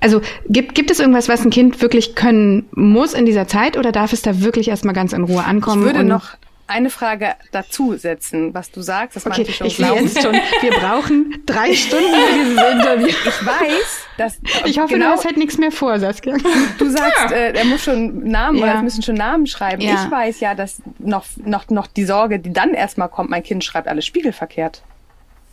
also 0.00 0.20
gibt, 0.48 0.74
gibt 0.74 0.90
es 0.90 1.00
irgendwas, 1.00 1.28
was 1.28 1.44
ein 1.44 1.50
Kind 1.50 1.80
wirklich 1.80 2.14
können 2.14 2.66
muss 2.72 3.14
in 3.14 3.24
dieser 3.24 3.48
Zeit 3.48 3.78
oder 3.78 3.90
darf 3.90 4.12
es 4.12 4.22
da 4.22 4.42
wirklich 4.42 4.68
erstmal 4.68 4.94
ganz 4.94 5.12
in 5.12 5.24
Ruhe 5.24 5.42
ankommen? 5.44 5.80
Ich 5.80 5.94
würde 5.94 6.04
noch 6.04 6.36
eine 6.66 6.88
Frage 6.88 7.34
dazu 7.52 7.96
setzen, 7.96 8.54
was 8.54 8.70
du 8.70 8.80
sagst. 8.80 9.16
Das 9.16 9.26
okay, 9.26 9.42
ich 9.42 9.56
schon 9.56 9.66
ich 9.66 9.78
jetzt 9.78 10.22
schon. 10.22 10.32
Wir 10.32 10.70
brauchen 10.70 11.42
drei 11.44 11.74
Stunden 11.74 12.06
für 12.06 12.34
dieses 12.34 12.52
Interview. 12.52 13.06
Ich 13.08 13.46
weiß, 13.46 14.06
dass 14.16 14.38
ich 14.64 14.78
hoffe, 14.78 14.94
genau, 14.94 15.06
du 15.06 15.12
hast 15.12 15.24
halt 15.24 15.36
nichts 15.36 15.58
mehr 15.58 15.72
vor, 15.72 15.98
Saskia. 15.98 16.36
Du 16.78 16.88
sagst, 16.88 17.30
ja. 17.30 17.36
äh, 17.36 17.52
er 17.52 17.64
muss 17.64 17.84
schon 17.84 18.28
Namen 18.28 18.58
ja. 18.58 18.64
oder 18.64 18.74
es 18.76 18.82
müssen 18.82 19.02
schon 19.02 19.16
Namen 19.16 19.46
schreiben. 19.46 19.82
Ja. 19.82 20.04
Ich 20.04 20.10
weiß 20.10 20.40
ja, 20.40 20.54
dass 20.54 20.82
noch 20.98 21.26
noch 21.36 21.68
noch 21.68 21.86
die 21.86 22.04
Sorge, 22.04 22.38
die 22.38 22.52
dann 22.52 22.72
erstmal 22.72 23.08
kommt, 23.08 23.30
mein 23.30 23.42
Kind 23.42 23.62
schreibt 23.62 23.86
alles 23.88 24.06
spiegelverkehrt. 24.06 24.82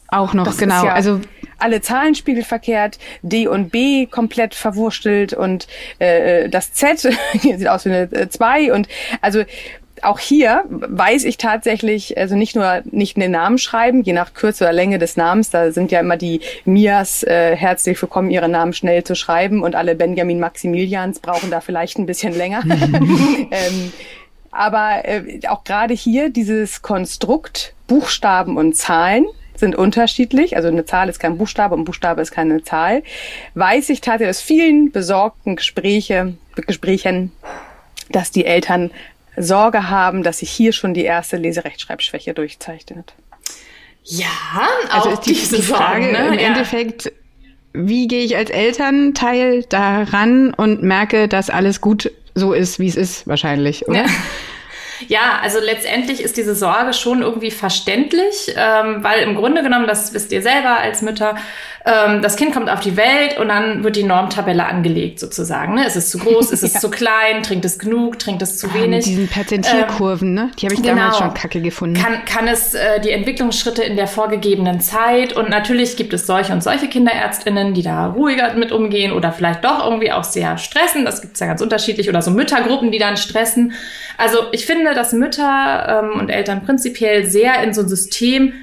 Auch 0.08 0.34
noch, 0.34 0.46
das 0.46 0.58
genau. 0.58 0.84
Ja 0.86 0.94
also 0.94 1.22
alle 1.58 1.82
Zahlen 1.82 2.16
spiegelverkehrt, 2.16 3.00
D 3.22 3.48
und 3.48 3.70
B 3.70 4.08
komplett 4.08 4.56
verwurstelt 4.56 5.34
und 5.34 5.68
äh, 6.00 6.50
das 6.50 6.74
Z 6.74 7.00
sieht 7.42 7.68
aus 7.68 7.86
wie 7.86 7.90
eine 7.92 8.30
2 8.30 8.74
und 8.74 8.88
also 9.22 9.44
auch 10.04 10.20
hier 10.20 10.64
weiß 10.70 11.24
ich 11.26 11.38
tatsächlich, 11.38 12.18
also 12.18 12.36
nicht 12.36 12.56
nur 12.56 12.82
nicht 12.86 13.18
den 13.18 13.32
Namen 13.32 13.58
schreiben, 13.58 14.04
je 14.04 14.14
nach 14.14 14.34
Kürze 14.34 14.64
oder 14.66 14.74
Länge 14.74 15.00
des 15.00 15.18
Namens, 15.18 15.50
da 15.50 15.72
sind 15.72 15.92
ja 15.92 16.00
immer 16.00 16.18
die 16.18 16.42
Mias 16.66 17.24
äh, 17.24 17.56
herzlich 17.56 18.02
willkommen, 18.02 18.30
ihre 18.30 18.50
Namen 18.50 18.74
schnell 18.74 19.04
zu 19.04 19.16
schreiben 19.16 19.64
und 19.64 19.76
alle 19.76 19.96
Benjamin 19.96 20.40
Maximilians 20.40 21.20
brauchen 21.20 21.52
da 21.52 21.62
vielleicht 21.62 21.98
ein 21.98 22.06
bisschen 22.06 22.34
länger. 22.34 22.64
ähm, 22.66 23.94
aber 24.52 25.06
äh, 25.06 25.40
auch 25.48 25.64
gerade 25.64 25.94
hier 25.94 26.30
dieses 26.30 26.82
Konstrukt 26.82 27.74
Buchstaben 27.88 28.58
und 28.58 28.76
Zahlen 28.76 29.26
sind 29.56 29.76
unterschiedlich. 29.76 30.56
Also 30.58 30.68
eine 30.68 30.86
Zahl 30.86 31.08
ist 31.08 31.20
kein 31.20 31.38
Buchstabe 31.38 31.76
und 31.76 31.86
Buchstabe 31.86 32.22
ist 32.22 32.32
keine 32.32 32.64
Zahl. 32.64 33.04
Weiß 33.54 33.90
ich 33.90 34.02
tatsächlich 34.02 34.38
aus 34.38 34.42
vielen 34.42 34.92
besorgten 34.92 35.56
Gespräche, 35.56 36.34
Gesprächen, 36.56 37.32
dass 38.10 38.32
die 38.32 38.46
Eltern 38.46 38.92
Sorge 39.38 39.90
haben, 39.90 40.24
dass 40.24 40.40
sich 40.40 40.52
hier 40.52 40.74
schon 40.74 40.94
die 40.94 41.04
erste 41.04 41.38
Leserechtschreibschwäche 41.38 42.34
durchzeichnet. 42.34 43.14
Ja, 44.04 44.28
also 44.90 45.10
auch 45.10 45.14
ist 45.14 45.22
die, 45.22 45.34
diese 45.34 45.58
die 45.58 45.62
Frage 45.62 46.04
Sorgen, 46.04 46.12
ne? 46.12 46.28
im 46.34 46.40
ja. 46.40 46.48
Endeffekt, 46.48 47.12
wie 47.74 48.08
gehe 48.08 48.24
ich 48.24 48.36
als 48.36 48.50
Elternteil 48.50 49.64
daran 49.64 50.54
und 50.54 50.84
merke, 50.84 51.28
dass 51.28 51.50
alles 51.50 51.82
gut 51.82 52.12
so 52.34 52.54
ist, 52.54 52.80
wie 52.80 52.88
es 52.88 52.96
ist, 52.96 53.28
wahrscheinlich, 53.28 53.88
oder? 53.88 54.04
Ja. 54.04 54.10
Ja, 55.08 55.40
also 55.42 55.60
letztendlich 55.60 56.22
ist 56.22 56.38
diese 56.38 56.56
Sorge 56.56 56.94
schon 56.94 57.22
irgendwie 57.22 57.52
verständlich, 57.52 58.54
ähm, 58.56 59.04
weil 59.04 59.22
im 59.24 59.36
Grunde 59.36 59.64
genommen, 59.64 59.88
das 59.88 60.14
wisst 60.14 60.32
ihr 60.32 60.42
selber 60.42 60.78
als 60.80 61.02
Mütter, 61.02 61.36
ähm, 61.84 62.22
das 62.22 62.36
Kind 62.36 62.54
kommt 62.54 62.70
auf 62.70 62.80
die 62.80 62.96
Welt 62.96 63.40
und 63.40 63.48
dann 63.48 63.84
wird 63.84 63.96
die 63.96 64.04
Normtabelle 64.04 64.66
angelegt 64.66 65.20
sozusagen. 65.20 65.76
Ne? 65.76 65.88
Ist 65.88 65.96
es 65.96 66.12
zu 66.12 66.20
groß, 66.20 66.52
ist 66.52 66.64
es 66.64 66.76
ja. 66.76 66.80
zu 66.80 66.90
klein, 66.90 67.42
trinkt 67.44 67.66
es 67.66 67.80
genug, 67.80 68.20
trinkt 68.20 68.42
es 68.42 68.58
zu 68.58 68.68
ah, 68.68 68.74
wenig. 68.76 68.98
Mit 68.98 69.06
diesen 69.06 69.28
Perzentierkurven, 69.28 70.30
ähm, 70.30 70.34
ne? 70.34 70.52
Die 70.60 70.66
habe 70.66 70.76
ich 70.76 70.82
genau. 70.82 70.96
damals 70.96 71.18
schon 71.18 71.34
kacke 71.34 71.62
gefunden. 71.62 72.00
Kann, 72.00 72.24
kann 72.26 72.48
es 72.48 72.76
äh, 72.76 73.00
die 73.02 73.10
Entwicklungsschritte 73.12 73.84
in 73.84 73.96
der 73.96 74.08
vorgegebenen 74.08 74.80
Zeit 74.80 75.34
und 75.34 75.50
natürlich 75.50 75.98
gibt 75.98 76.14
es 76.14 76.28
solche 76.28 76.54
und 76.54 76.62
solche 76.62 76.88
KinderärztInnen, 76.88 77.74
die 77.74 77.82
da 77.82 78.08
ruhiger 78.08 78.54
mit 78.54 78.72
umgehen 78.72 79.12
oder 79.12 79.32
vielleicht 79.32 79.64
doch 79.64 79.84
irgendwie 79.84 80.12
auch 80.12 80.24
sehr 80.24 80.58
stressen. 80.58 81.06
Das 81.06 81.22
gibt 81.22 81.34
es 81.34 81.40
ja 81.40 81.48
ganz 81.48 81.62
unterschiedlich 81.62 82.10
oder 82.10 82.22
so 82.22 82.30
Müttergruppen, 82.30 82.92
die 82.92 83.00
dann 83.00 83.18
stressen. 83.18 83.74
Also 84.18 84.38
ich 84.52 84.68
finde, 84.68 84.91
dass 84.94 85.14
Mütter 85.14 86.04
ähm, 86.04 86.20
und 86.20 86.30
Eltern 86.30 86.64
prinzipiell 86.64 87.26
sehr 87.26 87.64
in 87.64 87.74
so 87.74 87.82
ein 87.82 87.90
System 87.90 88.54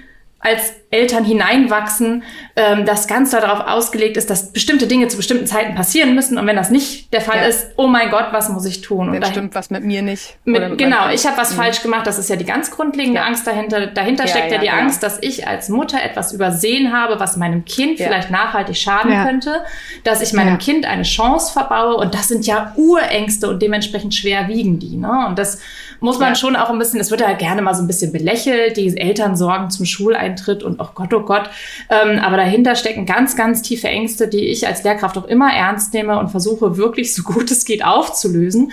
als 0.40 0.74
Eltern 0.90 1.24
hineinwachsen, 1.24 2.22
ähm, 2.54 2.86
das 2.86 3.08
ganz 3.08 3.30
darauf 3.30 3.66
ausgelegt 3.66 4.16
ist, 4.16 4.30
dass 4.30 4.52
bestimmte 4.52 4.86
Dinge 4.86 5.08
zu 5.08 5.16
bestimmten 5.16 5.46
Zeiten 5.46 5.74
passieren 5.74 6.14
müssen. 6.14 6.38
Und 6.38 6.46
wenn 6.46 6.54
das 6.54 6.70
nicht 6.70 7.12
der 7.12 7.20
Fall 7.20 7.38
ja. 7.38 7.42
ist, 7.42 7.72
oh 7.76 7.88
mein 7.88 8.10
Gott, 8.10 8.26
was 8.30 8.48
muss 8.48 8.64
ich 8.64 8.80
tun? 8.80 9.12
Dann 9.20 9.30
stimmt 9.30 9.54
was 9.56 9.68
mit 9.68 9.84
mir 9.84 10.00
nicht. 10.00 10.38
Mit, 10.44 10.78
genau, 10.78 11.10
ich 11.10 11.26
habe 11.26 11.36
was 11.36 11.52
mhm. 11.52 11.56
falsch 11.56 11.82
gemacht. 11.82 12.06
Das 12.06 12.18
ist 12.18 12.30
ja 12.30 12.36
die 12.36 12.44
ganz 12.44 12.70
grundlegende 12.70 13.20
ja. 13.20 13.26
Angst 13.26 13.46
dahinter. 13.46 13.88
Dahinter 13.88 14.24
ja, 14.24 14.30
steckt 14.30 14.52
ja, 14.52 14.58
die. 14.58 14.70
Angst, 14.70 15.02
dass 15.02 15.18
ich 15.20 15.48
als 15.48 15.68
Mutter 15.68 16.00
etwas 16.02 16.32
übersehen 16.32 16.92
habe, 16.92 17.18
was 17.18 17.36
meinem 17.36 17.64
Kind 17.64 17.98
vielleicht 17.98 18.30
nachhaltig 18.30 18.76
schaden 18.76 19.12
könnte, 19.24 19.64
dass 20.04 20.22
ich 20.22 20.32
meinem 20.32 20.58
Kind 20.58 20.86
eine 20.86 21.02
Chance 21.02 21.52
verbaue. 21.52 21.96
Und 21.96 22.14
das 22.14 22.28
sind 22.28 22.46
ja 22.46 22.72
Urängste 22.76 23.48
und 23.50 23.60
dementsprechend 23.60 24.14
schwer 24.14 24.46
wiegen 24.48 24.78
die. 24.78 24.96
Ne? 24.96 25.26
Und 25.26 25.38
das 25.38 25.58
muss 26.00 26.18
man 26.18 26.36
schon 26.36 26.56
auch 26.56 26.70
ein 26.70 26.78
bisschen, 26.78 27.00
es 27.00 27.10
wird 27.10 27.20
ja 27.20 27.32
gerne 27.32 27.62
mal 27.62 27.74
so 27.74 27.82
ein 27.82 27.86
bisschen 27.86 28.12
belächelt, 28.12 28.76
die 28.76 28.96
Eltern 28.96 29.36
sorgen 29.36 29.70
zum 29.70 29.86
Schuleintritt 29.86 30.62
und 30.62 30.80
oh 30.80 30.88
Gott, 30.94 31.12
oh 31.12 31.20
Gott. 31.20 31.50
Ähm, 31.90 32.18
aber 32.18 32.36
dahinter 32.36 32.76
stecken 32.76 33.06
ganz, 33.06 33.36
ganz 33.36 33.62
tiefe 33.62 33.88
Ängste, 33.88 34.28
die 34.28 34.46
ich 34.46 34.66
als 34.66 34.84
Lehrkraft 34.84 35.18
auch 35.18 35.26
immer 35.26 35.52
ernst 35.52 35.92
nehme 35.94 36.18
und 36.18 36.30
versuche 36.30 36.76
wirklich 36.76 37.14
so 37.14 37.22
gut 37.22 37.50
es 37.50 37.64
geht 37.64 37.84
aufzulösen. 37.84 38.72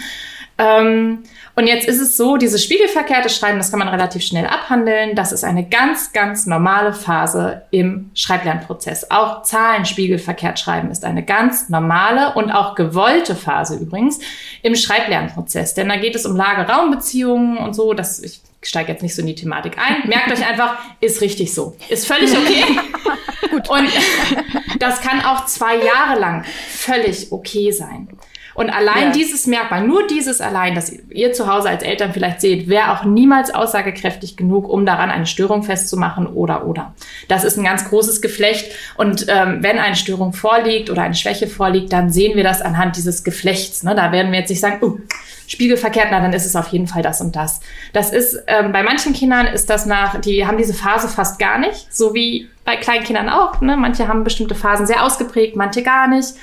Ähm, 0.58 1.24
und 1.56 1.68
jetzt 1.68 1.88
ist 1.88 2.02
es 2.02 2.18
so, 2.18 2.36
dieses 2.36 2.62
spiegelverkehrte 2.64 3.30
Schreiben, 3.30 3.58
das 3.58 3.70
kann 3.70 3.80
man 3.80 3.88
relativ 3.88 4.24
schnell 4.24 4.46
abhandeln. 4.46 5.16
Das 5.16 5.32
ist 5.32 5.46
eine 5.46 5.66
ganz, 5.66 6.12
ganz 6.12 6.46
normale 6.46 6.92
Phase 6.92 7.62
im 7.72 8.12
Schreiblernprozess. 8.14 9.10
Auch 9.10 9.44
Zahlen 9.44 9.86
spiegelverkehrt 9.86 10.60
schreiben 10.60 10.92
ist 10.92 11.06
eine 11.06 11.24
ganz 11.24 11.70
normale 11.70 12.34
und 12.34 12.52
auch 12.52 12.76
gewollte 12.76 13.36
Phase 13.36 13.78
übrigens 13.78 14.20
im 14.64 14.76
Schreiblernprozess. 14.76 15.74
Denn 15.76 15.88
da 15.88 15.96
geht 15.96 16.16
es 16.16 16.26
um 16.26 16.36
Lage-Raum-Beziehungen 16.36 17.58
und 17.58 17.74
so. 17.74 17.94
Das, 17.94 18.20
ich 18.20 18.42
steige 18.62 18.92
jetzt 18.92 19.02
nicht 19.02 19.16
so 19.16 19.22
in 19.22 19.28
die 19.28 19.36
Thematik 19.36 19.78
ein. 19.78 20.10
Merkt 20.10 20.32
euch 20.34 20.46
einfach, 20.46 20.78
ist 21.00 21.22
richtig 21.22 21.54
so. 21.54 21.78
Ist 21.88 22.06
völlig 22.06 22.32
okay. 22.32 22.66
Gut. 23.50 23.70
Und 23.70 23.90
das 24.80 25.00
kann 25.02 25.24
auch 25.24 25.46
zwei 25.46 25.78
Jahre 25.78 26.20
lang 26.20 26.44
völlig 26.68 27.32
okay 27.32 27.72
sein. 27.72 28.10
Und 28.56 28.70
allein 28.70 29.08
ja. 29.08 29.12
dieses 29.12 29.48
Merkmal, 29.48 29.86
nur 29.86 30.08
dieses 30.08 30.40
allein, 30.42 30.76
dass 30.76 30.92
ihr 31.10 31.34
zu 31.34 31.52
Hause 31.52 31.70
als 31.70 31.84
Eltern 31.84 32.14
vielleicht 32.14 32.40
seht, 32.40 32.70
wäre 32.70 32.94
auch 32.94 33.04
niemals 33.04 33.54
aussagekräftig 33.54 34.38
genug, 34.38 34.68
um 34.70 34.86
daran 34.86 35.12
eine 35.12 35.28
Störung 35.28 35.62
festzumachen 35.62 36.26
oder 36.26 36.66
oder. 36.66 36.96
Das 37.28 37.44
ist 37.44 37.58
ein 37.58 37.66
ganz 37.66 37.88
großes 37.90 38.22
Geflecht. 38.22 38.72
Und 38.96 39.26
ähm, 39.28 39.58
wenn 39.62 39.78
eine 39.78 39.96
Störung 39.96 40.32
vorliegt 40.32 40.90
oder 40.90 41.04
eine 41.04 41.16
Schwäche 41.16 41.48
vorliegt, 41.48 41.92
dann 41.92 42.10
sehen 42.10 42.38
wir 42.38 42.44
das 42.44 42.62
anhand 42.62 42.96
dieses 42.96 43.26
Geflechts. 43.26 43.84
Ne? 43.84 43.94
Da 43.94 44.14
werden 44.14 44.32
wir 44.32 44.40
jetzt 44.40 44.50
nicht 44.50 44.62
sagen, 44.62 44.78
uh, 44.82 45.00
spiegelverkehrt, 45.48 46.08
na 46.12 46.22
dann 46.22 46.34
ist 46.34 46.46
es 46.46 46.56
auf 46.56 46.70
jeden 46.70 46.88
Fall 46.88 47.02
das 47.02 47.20
und 47.20 47.36
das. 47.36 47.60
Das 47.92 48.12
ist 48.12 48.42
ähm, 48.48 48.72
bei 48.72 48.84
manchen 48.84 49.12
Kindern 49.12 49.48
ist 49.48 49.70
das 49.70 49.86
nach, 49.86 50.22
die 50.22 50.48
haben 50.48 50.58
diese 50.58 50.74
Phase 50.74 51.10
fast 51.10 51.40
gar 51.40 51.58
nicht, 51.58 51.94
so 51.94 52.14
wie 52.14 52.50
bei 52.64 52.78
kleinen 52.78 53.04
Kindern 53.04 53.30
auch. 53.30 53.60
Ne? 53.60 53.76
Manche 53.76 54.08
haben 54.08 54.24
bestimmte 54.24 54.56
Phasen 54.56 54.88
sehr 54.88 55.04
ausgeprägt, 55.04 55.58
manche 55.58 55.84
gar 55.84 56.08
nicht. 56.08 56.36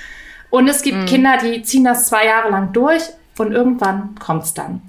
Und 0.53 0.69
es 0.69 0.83
gibt 0.83 0.99
mhm. 0.99 1.07
Kinder, 1.07 1.39
die 1.43 1.63
ziehen 1.63 1.85
das 1.85 2.07
zwei 2.09 2.27
Jahre 2.27 2.51
lang 2.51 2.75
durch 2.75 3.03
und 3.39 3.53
irgendwann 3.53 4.15
kommt's 4.21 4.53
dann. 4.53 4.83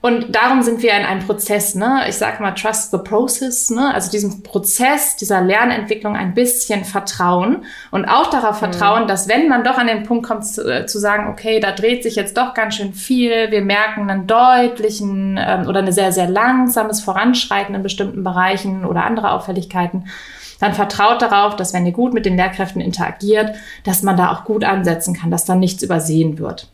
Und 0.00 0.36
darum 0.36 0.62
sind 0.62 0.80
wir 0.80 0.92
in 0.92 1.04
einem 1.04 1.26
Prozess, 1.26 1.74
ne? 1.74 2.04
Ich 2.08 2.14
sage 2.14 2.40
mal, 2.40 2.52
trust 2.52 2.92
the 2.92 2.98
process, 2.98 3.68
ne? 3.68 3.92
Also 3.92 4.12
diesem 4.12 4.44
Prozess 4.44 5.16
dieser 5.16 5.40
Lernentwicklung 5.40 6.14
ein 6.14 6.34
bisschen 6.34 6.84
vertrauen 6.84 7.64
und 7.90 8.04
auch 8.04 8.30
darauf 8.30 8.62
mhm. 8.62 8.66
vertrauen, 8.66 9.08
dass 9.08 9.28
wenn 9.28 9.48
man 9.48 9.64
doch 9.64 9.76
an 9.76 9.88
den 9.88 10.04
Punkt 10.04 10.24
kommt 10.24 10.46
zu, 10.46 10.62
äh, 10.62 10.86
zu, 10.86 11.00
sagen, 11.00 11.28
okay, 11.32 11.58
da 11.58 11.72
dreht 11.72 12.04
sich 12.04 12.14
jetzt 12.14 12.36
doch 12.36 12.54
ganz 12.54 12.76
schön 12.76 12.94
viel, 12.94 13.50
wir 13.50 13.62
merken 13.62 14.08
einen 14.08 14.28
deutlichen 14.28 15.36
ähm, 15.36 15.66
oder 15.66 15.80
eine 15.80 15.92
sehr, 15.92 16.12
sehr 16.12 16.28
langsames 16.28 17.00
Voranschreiten 17.00 17.74
in 17.74 17.82
bestimmten 17.82 18.22
Bereichen 18.22 18.84
oder 18.84 19.02
andere 19.02 19.32
Auffälligkeiten, 19.32 20.06
dann 20.60 20.74
vertraut 20.74 21.22
darauf, 21.22 21.56
dass 21.56 21.72
wenn 21.72 21.86
ihr 21.86 21.92
gut 21.92 22.14
mit 22.14 22.26
den 22.26 22.36
Lehrkräften 22.36 22.80
interagiert, 22.80 23.56
dass 23.84 24.02
man 24.02 24.16
da 24.16 24.32
auch 24.32 24.44
gut 24.44 24.64
ansetzen 24.64 25.14
kann, 25.14 25.30
dass 25.30 25.44
da 25.44 25.54
nichts 25.54 25.82
übersehen 25.82 26.38
wird. 26.38 26.68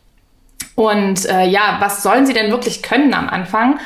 Und 0.75 1.25
äh, 1.25 1.47
ja, 1.47 1.77
was 1.79 2.03
sollen 2.03 2.25
sie 2.25 2.33
denn 2.33 2.51
wirklich 2.51 2.83
können 2.83 3.13
am 3.13 3.29
Anfang? 3.29 3.79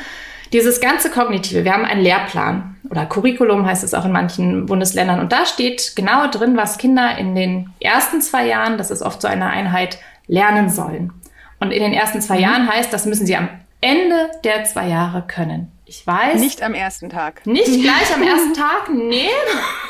Dieses 0.52 0.80
ganze 0.80 1.10
Kognitive, 1.10 1.64
wir 1.64 1.72
haben 1.72 1.84
einen 1.84 2.00
Lehrplan 2.00 2.76
oder 2.90 3.06
Curriculum 3.06 3.66
heißt 3.66 3.84
es 3.84 3.94
auch 3.94 4.04
in 4.04 4.10
manchen 4.10 4.66
Bundesländern 4.66 5.20
und 5.20 5.30
da 5.30 5.46
steht 5.46 5.92
genau 5.94 6.28
drin, 6.28 6.56
was 6.56 6.78
Kinder 6.78 7.16
in 7.18 7.36
den 7.36 7.70
ersten 7.78 8.20
zwei 8.20 8.46
Jahren, 8.46 8.76
das 8.76 8.90
ist 8.90 9.02
oft 9.02 9.22
so 9.22 9.28
eine 9.28 9.46
Einheit, 9.46 9.98
lernen 10.26 10.68
sollen. 10.70 11.12
Und 11.60 11.72
in 11.72 11.82
den 11.82 11.92
ersten 11.92 12.20
zwei 12.20 12.36
mhm. 12.36 12.42
Jahren 12.42 12.68
heißt, 12.68 12.92
das 12.92 13.06
müssen 13.06 13.26
sie 13.26 13.36
am 13.36 13.48
Ende 13.80 14.30
der 14.44 14.64
zwei 14.64 14.88
Jahre 14.88 15.22
können. 15.26 15.70
Ich 15.90 16.06
weiß. 16.06 16.38
Nicht 16.38 16.62
am 16.62 16.72
ersten 16.72 17.10
Tag. 17.10 17.44
Nicht 17.48 17.66
gleich 17.82 18.14
am 18.14 18.22
ersten 18.22 18.54
Tag? 18.54 18.88
Nee. 18.94 19.28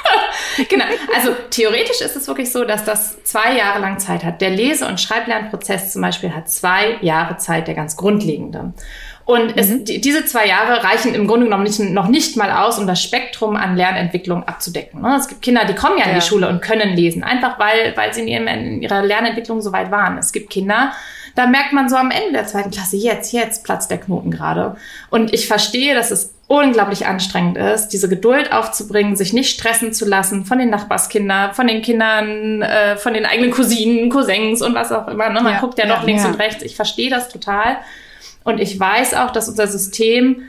genau. 0.71 0.87
Also 1.15 1.33
theoretisch 1.51 2.01
ist 2.01 2.17
es 2.17 2.27
wirklich 2.27 2.51
so, 2.51 2.65
dass 2.65 2.87
das 2.87 3.23
zwei 3.25 3.55
Jahre 3.55 3.81
lang 3.81 3.99
Zeit 3.99 4.25
hat. 4.25 4.41
Der 4.41 4.49
Lese- 4.49 4.87
und 4.87 4.99
Schreiblernprozess 4.99 5.93
zum 5.93 6.01
Beispiel 6.01 6.35
hat 6.35 6.49
zwei 6.49 6.97
Jahre 7.03 7.37
Zeit, 7.37 7.69
der 7.69 7.75
ganz 7.75 7.99
grundlegende. 7.99 8.73
Und 9.27 9.59
es, 9.59 9.69
mhm. 9.69 9.85
die, 9.85 10.01
diese 10.01 10.25
zwei 10.25 10.47
Jahre 10.47 10.83
reichen 10.83 11.15
im 11.15 11.27
Grunde 11.27 11.45
genommen 11.45 11.65
nicht, 11.65 11.79
noch 11.79 12.09
nicht 12.09 12.35
mal 12.35 12.51
aus, 12.51 12.79
um 12.79 12.87
das 12.87 13.03
Spektrum 13.03 13.55
an 13.57 13.77
Lernentwicklung 13.77 14.45
abzudecken. 14.45 15.03
Ne? 15.03 15.17
Es 15.19 15.29
gibt 15.29 15.43
Kinder, 15.43 15.67
die 15.67 15.75
kommen 15.75 15.99
ja 15.99 16.07
in 16.07 16.15
die 16.15 16.23
Schule 16.23 16.49
und 16.49 16.63
können 16.63 16.97
lesen, 16.97 17.23
einfach 17.23 17.59
weil, 17.59 17.95
weil 17.95 18.15
sie 18.15 18.23
in, 18.23 18.29
ihrem, 18.29 18.47
in 18.47 18.81
ihrer 18.81 19.03
Lernentwicklung 19.03 19.61
so 19.61 19.71
weit 19.73 19.91
waren. 19.91 20.17
Es 20.17 20.33
gibt 20.33 20.49
Kinder, 20.49 20.93
da 21.35 21.47
merkt 21.47 21.73
man 21.73 21.89
so 21.89 21.97
am 21.97 22.11
Ende 22.11 22.33
der 22.33 22.47
zweiten 22.47 22.71
Klasse, 22.71 22.97
jetzt, 22.97 23.33
jetzt 23.33 23.65
platzt 23.65 23.91
der 23.91 23.99
Knoten 23.99 24.31
gerade. 24.31 24.77
Und 25.11 25.33
ich 25.33 25.47
verstehe, 25.47 25.95
dass 25.95 26.11
es 26.11 26.33
unglaublich 26.51 27.07
anstrengend 27.07 27.57
ist, 27.57 27.91
diese 27.91 28.09
Geduld 28.09 28.53
aufzubringen, 28.53 29.15
sich 29.15 29.33
nicht 29.33 29.55
stressen 29.55 29.93
zu 29.93 30.05
lassen 30.05 30.45
von 30.45 30.59
den 30.59 30.69
Nachbarskindern, 30.69 31.55
von 31.55 31.69
den 31.69 31.81
Kindern, 31.81 32.61
äh, 32.63 32.97
von 32.97 33.15
den 33.15 33.25
eigenen 33.25 33.53
Cousinen, 33.53 34.11
Cousins 34.11 34.61
und 34.61 34.75
was 34.75 34.91
auch 34.91 35.07
immer. 35.07 35.31
Ne? 35.31 35.43
Man 35.43 35.53
ja, 35.53 35.61
guckt 35.61 35.79
ja, 35.79 35.87
ja 35.87 35.95
noch 35.95 36.05
links 36.05 36.25
ja. 36.25 36.29
und 36.29 36.35
rechts. 36.41 36.65
Ich 36.65 36.75
verstehe 36.75 37.09
das 37.09 37.29
total. 37.29 37.77
Und 38.43 38.59
ich 38.59 38.81
weiß 38.81 39.15
auch, 39.15 39.31
dass 39.31 39.49
unser 39.49 39.69
System, 39.69 40.43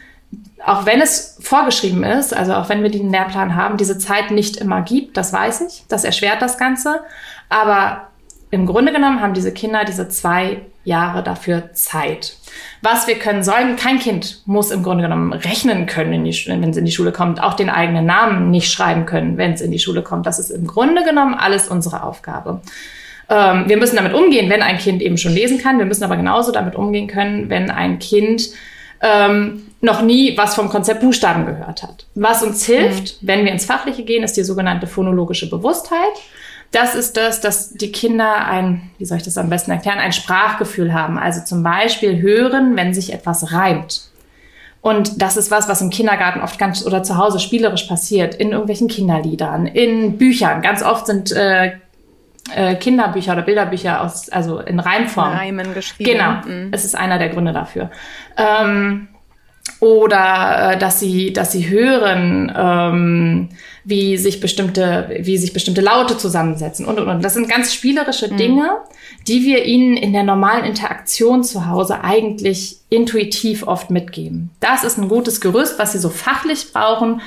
auch 0.66 0.88
wenn 0.88 1.02
es 1.02 1.38
vorgeschrieben 1.40 2.04
ist, 2.04 2.34
also 2.34 2.56
auch 2.56 2.68
wenn 2.70 2.82
wir 2.82 2.90
den 2.90 3.12
Lehrplan 3.12 3.56
haben, 3.56 3.78
diese 3.78 4.00
Zeit 4.00 4.32
nicht 4.32 4.58
immer 4.58 4.82
gibt. 4.82 5.18
Das 5.18 5.32
weiß 5.32 5.62
ich. 5.62 5.84
Das 5.88 6.04
erschwert 6.04 6.42
das 6.42 6.58
Ganze. 6.58 7.02
Aber 7.48 8.08
im 8.50 8.66
Grunde 8.66 8.92
genommen 8.92 9.22
haben 9.22 9.36
diese 9.36 9.54
Kinder 9.54 9.86
diese 9.86 10.10
zwei 10.10 10.62
Jahre 10.84 11.24
dafür 11.24 11.74
Zeit. 11.74 12.36
Was 12.82 13.08
wir 13.08 13.16
können 13.16 13.44
sollen, 13.44 13.76
kein 13.76 14.00
Kind 14.00 14.42
muss 14.46 14.72
im 14.72 14.84
Grunde 14.84 15.04
genommen 15.04 15.34
rechnen 15.34 15.86
können, 15.86 16.24
wenn 16.24 16.70
es 16.70 16.78
in 16.78 16.86
die 16.86 16.92
Schule 16.92 17.12
kommt, 17.12 17.42
auch 17.42 17.54
den 17.54 17.70
eigenen 17.70 18.06
Namen 18.06 18.50
nicht 18.50 18.72
schreiben 18.72 19.06
können, 19.06 19.38
wenn 19.38 19.54
es 19.54 19.62
in 19.62 19.72
die 19.72 19.80
Schule 19.80 20.02
kommt. 20.02 20.26
Das 20.26 20.40
ist 20.40 20.50
im 20.50 20.66
Grunde 20.66 21.04
genommen 21.04 21.36
alles 21.36 21.68
unsere 21.68 22.04
Aufgabe. 22.04 22.62
Ähm, 23.30 23.66
wir 23.68 23.78
müssen 23.78 23.96
damit 23.96 24.14
umgehen, 24.14 24.50
wenn 24.50 24.62
ein 24.62 24.78
Kind 24.78 25.02
eben 25.02 25.18
schon 25.18 25.34
lesen 25.34 25.60
kann. 25.60 25.78
Wir 25.78 25.86
müssen 25.86 26.04
aber 26.04 26.18
genauso 26.18 26.52
damit 26.52 26.76
umgehen 26.76 27.08
können, 27.08 27.50
wenn 27.50 27.70
ein 27.70 28.00
Kind 28.00 28.50
ähm, 29.02 29.68
noch 29.82 30.02
nie 30.02 30.38
was 30.38 30.56
vom 30.56 30.70
Konzept 30.70 31.02
Buchstaben 31.02 31.46
gehört 31.46 31.82
hat. 31.84 32.06
Was 32.16 32.44
uns 32.44 32.66
hilft, 32.66 33.22
mhm. 33.22 33.28
wenn 33.28 33.46
wir 33.46 33.52
ins 33.52 33.66
Fachliche 33.66 34.04
gehen, 34.04 34.24
ist 34.24 34.38
die 34.38 34.44
sogenannte 34.44 34.88
phonologische 34.88 35.50
Bewusstheit. 35.50 35.98
Das 36.72 36.96
ist 36.96 37.18
das, 37.18 37.42
dass 37.42 37.74
die 37.74 37.92
Kinder 37.92 38.46
ein, 38.46 38.92
wie 38.98 39.06
soll 39.06 39.18
ich 39.18 39.24
das 39.24 39.38
am 39.38 39.50
besten 39.50 39.72
erklären, 39.72 40.00
ein 40.00 40.14
Sprachgefühl 40.14 40.94
haben. 40.94 41.20
Also 41.20 41.44
zum 41.44 41.64
Beispiel 41.64 42.22
hören, 42.22 42.78
wenn 42.78 42.94
sich 42.94 43.14
etwas 43.14 43.52
reimt. 43.52 44.10
Und 44.80 45.22
das 45.22 45.38
ist 45.38 45.52
was, 45.52 45.70
was 45.70 45.82
im 45.82 45.90
Kindergarten 45.90 46.42
oft 46.42 46.58
ganz 46.58 46.86
oder 46.86 47.04
zu 47.04 47.18
Hause 47.18 47.40
spielerisch 47.40 47.84
passiert, 47.84 48.36
in 48.36 48.52
irgendwelchen 48.52 48.88
Kinderliedern, 48.88 49.68
in 49.68 50.18
Büchern. 50.18 50.62
Ganz 50.62 50.82
oft 50.82 51.06
sind 51.06 51.32
äh, 51.34 51.74
äh, 52.56 52.76
Kinderbücher 52.76 53.34
oder 53.34 53.44
Bilderbücher 53.44 54.02
aus, 54.02 54.30
also 54.30 54.60
in 54.60 54.80
Reimform. 54.80 55.34
Reimen 55.34 55.74
geschrieben. 55.74 56.10
Genau, 56.10 56.32
mhm. 56.46 56.70
es 56.72 56.84
ist 56.86 56.96
einer 56.96 57.20
der 57.20 57.30
Gründe 57.30 57.54
dafür. 57.54 57.92
Ähm, 58.38 59.10
oder 59.80 60.72
äh, 60.74 60.78
dass 60.78 61.00
sie, 61.00 61.34
dass 61.34 61.52
sie 61.52 61.70
hören, 61.70 62.52
ähm, 62.56 63.50
wie 63.84 64.18
sich 64.18 64.40
bestimmte, 64.40 65.10
wie 65.22 65.38
sich 65.38 65.54
bestimmte 65.54 65.82
Laute 65.82 66.18
zusammensetzen 66.18 66.86
und 66.86 67.00
und 67.00 67.08
und. 67.08 67.24
Das 67.24 67.34
sind 67.34 67.50
ganz 67.50 67.74
spielerische 67.74 68.32
mhm. 68.32 68.38
Dinge, 68.38 68.70
die 69.28 69.44
wir 69.44 69.66
ihnen 69.66 69.98
in 69.98 70.14
der 70.14 70.24
normalen 70.24 70.66
Interaktion 70.66 71.44
zu 71.44 71.68
Hause 71.68 72.04
eigentlich 72.04 72.78
intuitiv 72.90 73.66
oft 73.66 73.90
mitgeben. 73.90 74.52
Das 74.60 74.84
ist 74.84 74.98
ein 74.98 75.10
gutes 75.10 75.42
Gerüst, 75.42 75.80
was 75.80 75.94
sie 75.94 76.00
so 76.00 76.10
fachlich 76.10 76.72
brauchen 76.74 77.22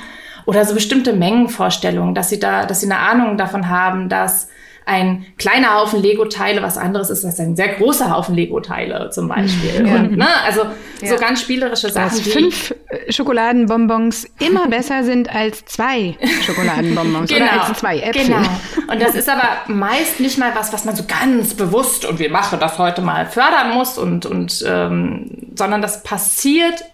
oder 0.45 0.63
so 0.65 0.73
bestimmte 0.73 1.13
Mengenvorstellungen, 1.13 2.15
dass 2.15 2.29
sie 2.29 2.39
da, 2.39 2.65
dass 2.65 2.81
sie 2.81 2.91
eine 2.91 2.99
Ahnung 2.99 3.37
davon 3.37 3.69
haben, 3.69 4.09
dass 4.09 4.47
ein 4.85 5.25
kleiner 5.37 5.75
Haufen 5.75 6.01
Lego-Teile 6.01 6.61
was 6.61 6.77
anderes 6.77 7.09
ist 7.09 7.25
als 7.25 7.39
ein 7.39 7.55
sehr 7.55 7.69
großer 7.69 8.11
Haufen 8.11 8.35
Lego-Teile 8.35 9.09
zum 9.09 9.27
Beispiel. 9.27 9.85
Ja. 9.85 9.95
Und, 9.95 10.17
ne, 10.17 10.27
also 10.45 10.61
ja. 11.01 11.07
so 11.07 11.15
ganz 11.17 11.41
spielerische 11.41 11.89
Sachen. 11.89 12.17
Dass 12.17 12.21
fünf 12.21 12.75
äh, 12.89 13.11
Schokoladenbonbons 13.11 14.27
immer 14.39 14.67
besser 14.69 15.03
sind 15.03 15.33
als 15.33 15.65
zwei 15.65 16.15
Schokoladenbonbons 16.45 17.29
genau. 17.29 17.45
oder 17.45 17.63
als 17.63 17.79
zwei 17.79 17.99
Äpfel. 17.99 18.25
Genau. 18.25 18.47
Und 18.91 19.01
das 19.01 19.15
ist 19.15 19.27
aber 19.27 19.47
meist 19.67 20.19
nicht 20.19 20.37
mal 20.37 20.51
was, 20.53 20.71
was 20.71 20.85
man 20.85 20.95
so 20.95 21.03
ganz 21.07 21.55
bewusst 21.55 22.05
und 22.05 22.19
wir 22.19 22.29
machen 22.29 22.59
das 22.59 22.77
heute 22.77 23.01
mal 23.01 23.25
fördern 23.25 23.73
muss 23.73 23.97
und, 23.97 24.27
und 24.27 24.63
ähm, 24.67 25.51
sondern 25.55 25.81
das 25.81 26.03
passiert 26.03 26.85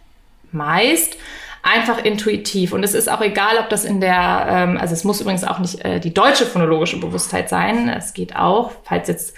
meist 0.54 1.18
einfach 1.64 2.04
intuitiv. 2.04 2.74
Und 2.74 2.84
es 2.84 2.94
ist 2.94 3.10
auch 3.10 3.22
egal, 3.22 3.58
ob 3.60 3.70
das 3.70 3.86
in 3.86 4.02
der, 4.02 4.46
ähm, 4.50 4.78
also 4.78 4.94
es 4.94 5.04
muss 5.04 5.22
übrigens 5.22 5.44
auch 5.44 5.60
nicht 5.60 5.84
äh, 5.86 6.00
die 6.00 6.14
deutsche 6.14 6.46
phonologische 6.46 7.00
Bewusstheit 7.00 7.50
sein. 7.50 7.90
Es 7.90 8.14
geht 8.14 8.36
auch, 8.36 8.72
falls 8.84 9.08
jetzt 9.08 9.36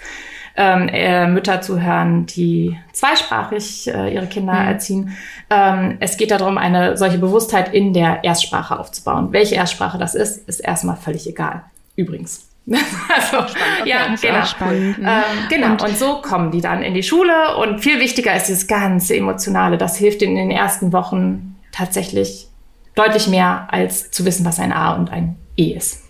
ähm, 0.56 0.88
äh, 0.88 1.26
Mütter 1.26 1.60
zuhören, 1.60 2.26
die 2.26 2.78
zweisprachig 2.92 3.88
äh, 3.92 4.14
ihre 4.14 4.26
Kinder 4.26 4.52
mhm. 4.52 4.68
erziehen. 4.68 5.16
Ähm, 5.50 5.96
es 6.00 6.16
geht 6.16 6.30
darum, 6.30 6.58
eine 6.58 6.96
solche 6.96 7.18
Bewusstheit 7.18 7.74
in 7.74 7.92
der 7.92 8.22
Erstsprache 8.22 8.78
aufzubauen. 8.78 9.32
Welche 9.32 9.56
Erstsprache 9.56 9.98
das 9.98 10.14
ist, 10.14 10.48
ist 10.48 10.60
erstmal 10.60 10.96
völlig 10.96 11.28
egal. 11.28 11.64
Übrigens. 11.96 12.48
also, 12.66 13.40
okay, 13.40 13.58
ja, 13.84 14.14
genau. 14.20 14.44
Spannend. 14.44 14.96
Ähm, 14.98 15.22
genau. 15.50 15.72
Und, 15.72 15.82
und, 15.82 15.98
so 15.98 16.22
kommen 16.22 16.50
die 16.50 16.62
dann 16.62 16.82
in 16.82 16.94
die 16.94 17.02
Schule. 17.02 17.56
Und 17.58 17.80
viel 17.80 18.00
wichtiger 18.00 18.34
ist 18.34 18.46
dieses 18.46 18.66
ganze 18.66 19.16
Emotionale. 19.16 19.76
Das 19.76 19.96
hilft 19.96 20.22
in 20.22 20.34
den 20.34 20.50
ersten 20.50 20.92
Wochen 20.92 21.53
tatsächlich 21.74 22.48
deutlich 22.94 23.26
mehr, 23.26 23.68
als 23.70 24.10
zu 24.10 24.24
wissen, 24.24 24.44
was 24.44 24.60
ein 24.60 24.72
A 24.72 24.94
und 24.94 25.10
ein 25.10 25.36
E 25.56 25.72
ist. 25.72 26.02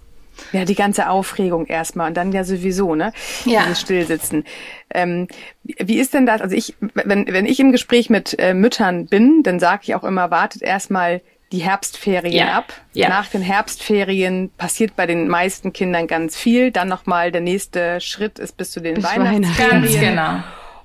Ja, 0.53 0.65
die 0.65 0.75
ganze 0.75 1.09
Aufregung 1.09 1.67
erstmal 1.67 2.09
und 2.09 2.17
dann 2.17 2.33
ja 2.33 2.45
sowieso, 2.45 2.95
ne? 2.95 3.13
Ja. 3.45 3.63
Dieses 3.63 3.81
Stillsitzen. 3.81 4.45
Ähm, 4.93 5.29
wie 5.63 5.99
ist 5.99 6.13
denn 6.13 6.27
das? 6.27 6.41
Also 6.41 6.57
ich, 6.57 6.75
wenn, 6.81 7.27
wenn 7.29 7.47
ich 7.47 7.61
im 7.61 7.73
Gespräch 7.73 8.11
mit 8.11 8.39
äh, 8.39 8.53
Müttern 8.53 9.07
bin, 9.07 9.43
dann 9.43 9.61
sage 9.61 9.83
ich 9.85 9.95
auch 9.95 10.05
immer, 10.05 10.31
wartet 10.31 10.63
erstmal 10.63 11.23
die 11.53 11.61
Herbstferien 11.61 12.35
ja. 12.35 12.59
ab. 12.59 12.73
Ja. 12.95 13.09
Nach 13.09 13.29
den 13.29 13.43
Herbstferien 13.43 14.51
passiert 14.57 14.97
bei 14.97 15.07
den 15.07 15.29
meisten 15.29 15.73
Kindern 15.73 16.09
ganz 16.09 16.37
viel. 16.37 16.73
Dann 16.73 16.89
nochmal 16.89 17.31
der 17.31 17.41
nächste 17.41 18.01
Schritt 18.01 18.41
ist 18.41 18.57
bis 18.57 18.73
zu 18.73 18.81
den 18.81 18.95
bis 18.95 19.05
Weihnachtsferien. 19.05 19.83
Ganz 19.83 20.01
genau. 20.01 20.43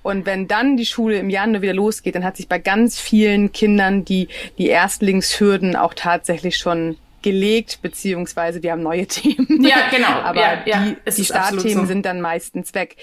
Und 0.09 0.25
wenn 0.25 0.47
dann 0.47 0.77
die 0.77 0.85
Schule 0.85 1.17
im 1.17 1.29
Januar 1.29 1.61
wieder 1.61 1.73
losgeht, 1.73 2.15
dann 2.15 2.23
hat 2.23 2.37
sich 2.37 2.47
bei 2.47 2.59
ganz 2.59 2.99
vielen 2.99 3.51
Kindern 3.51 4.05
die, 4.05 4.27
die 4.57 4.67
Erstlingshürden 4.67 5.75
auch 5.75 5.93
tatsächlich 5.93 6.57
schon 6.57 6.97
gelegt, 7.21 7.79
beziehungsweise 7.81 8.63
wir 8.63 8.71
haben 8.71 8.81
neue 8.81 9.07
Themen. 9.07 9.63
Ja, 9.63 9.89
genau. 9.91 10.07
aber 10.07 10.39
ja, 10.39 10.63
ja, 10.65 10.85
die, 10.85 11.11
die 11.11 11.25
Startthemen 11.25 11.83
so. 11.83 11.85
sind 11.85 12.05
dann 12.05 12.21
meistens 12.21 12.73
weg. 12.73 12.95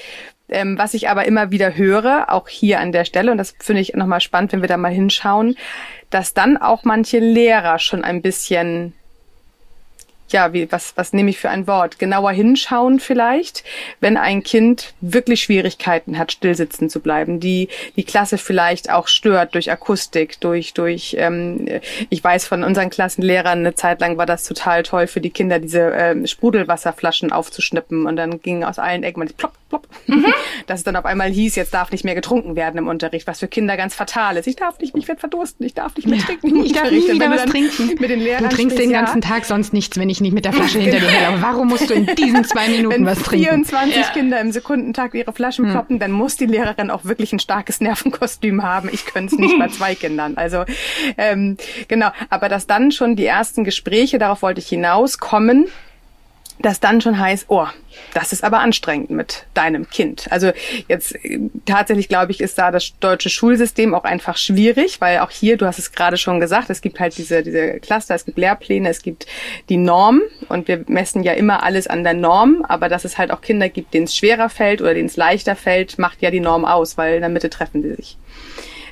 Ähm, 0.48 0.78
was 0.78 0.94
ich 0.94 1.08
aber 1.08 1.26
immer 1.26 1.50
wieder 1.50 1.76
höre, 1.76 2.26
auch 2.28 2.48
hier 2.48 2.78
an 2.80 2.92
der 2.92 3.04
Stelle, 3.04 3.32
und 3.32 3.38
das 3.38 3.54
finde 3.58 3.82
ich 3.82 3.94
nochmal 3.94 4.20
spannend, 4.20 4.52
wenn 4.52 4.62
wir 4.62 4.68
da 4.68 4.76
mal 4.76 4.92
hinschauen, 4.92 5.56
dass 6.10 6.34
dann 6.34 6.56
auch 6.56 6.84
manche 6.84 7.18
Lehrer 7.18 7.78
schon 7.78 8.04
ein 8.04 8.22
bisschen 8.22 8.94
ja, 10.30 10.52
wie, 10.52 10.70
was, 10.70 10.96
was 10.96 11.12
nehme 11.12 11.30
ich 11.30 11.38
für 11.38 11.50
ein 11.50 11.66
Wort? 11.66 11.98
Genauer 11.98 12.32
hinschauen 12.32 13.00
vielleicht, 13.00 13.64
wenn 14.00 14.16
ein 14.16 14.42
Kind 14.42 14.94
wirklich 15.00 15.42
Schwierigkeiten 15.42 16.18
hat, 16.18 16.32
stillsitzen 16.32 16.90
zu 16.90 17.00
bleiben, 17.00 17.40
die 17.40 17.68
die 17.96 18.04
Klasse 18.04 18.38
vielleicht 18.38 18.90
auch 18.90 19.08
stört 19.08 19.54
durch 19.54 19.70
Akustik, 19.70 20.40
durch, 20.40 20.74
durch, 20.74 21.16
ähm, 21.18 21.68
ich 22.10 22.22
weiß 22.22 22.46
von 22.46 22.64
unseren 22.64 22.90
Klassenlehrern, 22.90 23.60
eine 23.60 23.74
Zeit 23.74 24.00
lang 24.00 24.16
war 24.16 24.26
das 24.26 24.44
total 24.44 24.82
toll 24.82 25.06
für 25.06 25.20
die 25.20 25.30
Kinder, 25.30 25.58
diese 25.58 25.92
ähm, 25.96 26.26
Sprudelwasserflaschen 26.26 27.32
aufzuschnippen 27.32 28.06
und 28.06 28.16
dann 28.16 28.40
ging 28.40 28.64
aus 28.64 28.78
allen 28.78 29.02
Ecken 29.02 29.20
mal 29.20 29.28
plopp, 29.28 29.52
plopp, 29.68 29.86
mhm. 30.06 30.26
dass 30.66 30.80
es 30.80 30.84
dann 30.84 30.96
auf 30.96 31.04
einmal 31.04 31.30
hieß, 31.30 31.54
jetzt 31.54 31.72
darf 31.72 31.92
nicht 31.92 32.04
mehr 32.04 32.14
getrunken 32.14 32.56
werden 32.56 32.78
im 32.78 32.88
Unterricht, 32.88 33.26
was 33.26 33.38
für 33.38 33.48
Kinder 33.48 33.76
ganz 33.76 33.94
fatal 33.94 34.36
ist. 34.36 34.46
Ich 34.46 34.56
darf 34.56 34.78
nicht, 34.80 34.96
ich 34.96 35.06
werde 35.06 35.20
verdursten, 35.20 35.64
ich 35.64 35.74
darf 35.74 35.94
nicht 35.96 36.08
mehr 36.08 36.18
trinken. 36.18 36.64
ich 36.64 36.72
darf 36.72 36.90
nicht 36.90 37.08
wieder 37.08 37.30
was 37.30 37.44
trinken. 37.44 37.94
Mit 38.00 38.10
den 38.10 38.20
Lehrern 38.20 38.48
du 38.48 38.56
trinkst 38.56 38.78
den 38.78 38.90
ganzen 38.90 39.20
Tag 39.20 39.44
sonst 39.44 39.72
nichts, 39.72 39.96
wenn 39.98 40.10
ich 40.10 40.16
ich 40.16 40.20
nicht 40.20 40.32
mit 40.32 40.44
der 40.44 40.52
Flasche 40.52 40.78
hinter 40.78 40.98
dir 40.98 41.08
her. 41.08 41.28
Aber 41.28 41.42
warum 41.42 41.68
musst 41.68 41.90
du 41.90 41.94
in 41.94 42.06
diesen 42.06 42.44
zwei 42.44 42.68
Minuten 42.68 42.94
Wenn 42.94 43.06
was 43.06 43.22
trinken? 43.22 43.64
24 43.64 43.96
ja. 43.96 44.02
Kinder 44.08 44.40
im 44.40 44.52
Sekundentakt 44.52 45.14
ihre 45.14 45.32
Flaschen 45.32 45.66
hm. 45.66 45.72
ploppen, 45.72 45.98
dann 45.98 46.10
muss 46.10 46.36
die 46.36 46.46
Lehrerin 46.46 46.90
auch 46.90 47.04
wirklich 47.04 47.32
ein 47.32 47.38
starkes 47.38 47.80
Nervenkostüm 47.80 48.62
haben. 48.62 48.88
Ich 48.92 49.06
könnte 49.06 49.34
es 49.34 49.38
nicht 49.38 49.58
bei 49.58 49.68
zwei 49.68 49.94
Kindern. 50.06 50.36
Also 50.36 50.64
ähm, 51.18 51.56
genau, 51.88 52.10
aber 52.30 52.48
dass 52.48 52.66
dann 52.66 52.90
schon 52.92 53.16
die 53.16 53.26
ersten 53.26 53.64
Gespräche, 53.64 54.18
darauf 54.18 54.42
wollte 54.42 54.60
ich 54.60 54.68
hinaus, 54.68 55.18
kommen, 55.18 55.66
das 56.58 56.80
dann 56.80 57.00
schon 57.00 57.18
heißt, 57.18 57.46
oh, 57.48 57.66
das 58.14 58.32
ist 58.32 58.44
aber 58.44 58.60
anstrengend 58.60 59.10
mit 59.10 59.46
deinem 59.54 59.88
Kind. 59.88 60.26
Also 60.30 60.52
jetzt 60.88 61.14
äh, 61.24 61.40
tatsächlich 61.64 62.08
glaube 62.08 62.32
ich, 62.32 62.40
ist 62.40 62.58
da 62.58 62.70
das 62.70 62.92
deutsche 63.00 63.30
Schulsystem 63.30 63.94
auch 63.94 64.04
einfach 64.04 64.36
schwierig, 64.36 65.00
weil 65.00 65.20
auch 65.20 65.30
hier, 65.30 65.56
du 65.56 65.66
hast 65.66 65.78
es 65.78 65.92
gerade 65.92 66.16
schon 66.16 66.40
gesagt, 66.40 66.70
es 66.70 66.80
gibt 66.80 67.00
halt 67.00 67.16
diese, 67.18 67.42
diese 67.42 67.80
Cluster, 67.80 68.14
es 68.14 68.24
gibt 68.24 68.38
Lehrpläne, 68.38 68.88
es 68.88 69.02
gibt 69.02 69.26
die 69.68 69.76
Norm 69.76 70.22
und 70.48 70.68
wir 70.68 70.84
messen 70.88 71.22
ja 71.22 71.32
immer 71.32 71.62
alles 71.62 71.86
an 71.86 72.04
der 72.04 72.14
Norm, 72.14 72.64
aber 72.66 72.88
dass 72.88 73.04
es 73.04 73.18
halt 73.18 73.30
auch 73.30 73.40
Kinder 73.40 73.68
gibt, 73.68 73.94
denen 73.94 74.04
es 74.04 74.16
schwerer 74.16 74.48
fällt 74.48 74.80
oder 74.80 74.94
denen 74.94 75.08
es 75.08 75.16
leichter 75.16 75.56
fällt, 75.56 75.98
macht 75.98 76.22
ja 76.22 76.30
die 76.30 76.40
Norm 76.40 76.64
aus, 76.64 76.96
weil 76.96 77.16
in 77.16 77.20
der 77.20 77.30
Mitte 77.30 77.50
treffen 77.50 77.82
sie 77.82 77.94
sich. 77.94 78.16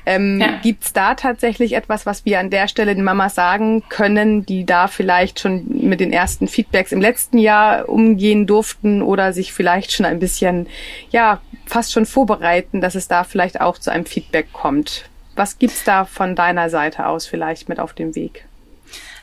Ähm, 0.05 0.39
ja. 0.39 0.59
Gibt 0.61 0.95
da 0.95 1.15
tatsächlich 1.15 1.73
etwas, 1.73 2.05
was 2.05 2.25
wir 2.25 2.39
an 2.39 2.49
der 2.49 2.67
Stelle 2.67 2.93
den 2.93 3.03
Mamas 3.03 3.35
sagen 3.35 3.83
können, 3.89 4.45
die 4.45 4.65
da 4.65 4.87
vielleicht 4.87 5.39
schon 5.39 5.65
mit 5.67 5.99
den 5.99 6.13
ersten 6.13 6.47
Feedbacks 6.47 6.91
im 6.91 7.01
letzten 7.01 7.37
Jahr 7.37 7.89
umgehen 7.89 8.45
durften 8.45 9.01
oder 9.01 9.33
sich 9.33 9.53
vielleicht 9.53 9.91
schon 9.91 10.05
ein 10.05 10.19
bisschen, 10.19 10.67
ja, 11.09 11.41
fast 11.65 11.91
schon 11.91 12.05
vorbereiten, 12.05 12.81
dass 12.81 12.95
es 12.95 13.07
da 13.07 13.23
vielleicht 13.23 13.61
auch 13.61 13.77
zu 13.77 13.91
einem 13.91 14.05
Feedback 14.05 14.53
kommt? 14.53 15.09
Was 15.35 15.57
gibt's 15.57 15.83
da 15.83 16.05
von 16.05 16.35
deiner 16.35 16.69
Seite 16.69 17.07
aus 17.07 17.25
vielleicht 17.25 17.67
mit 17.67 17.79
auf 17.79 17.93
dem 17.93 18.15
Weg? 18.15 18.45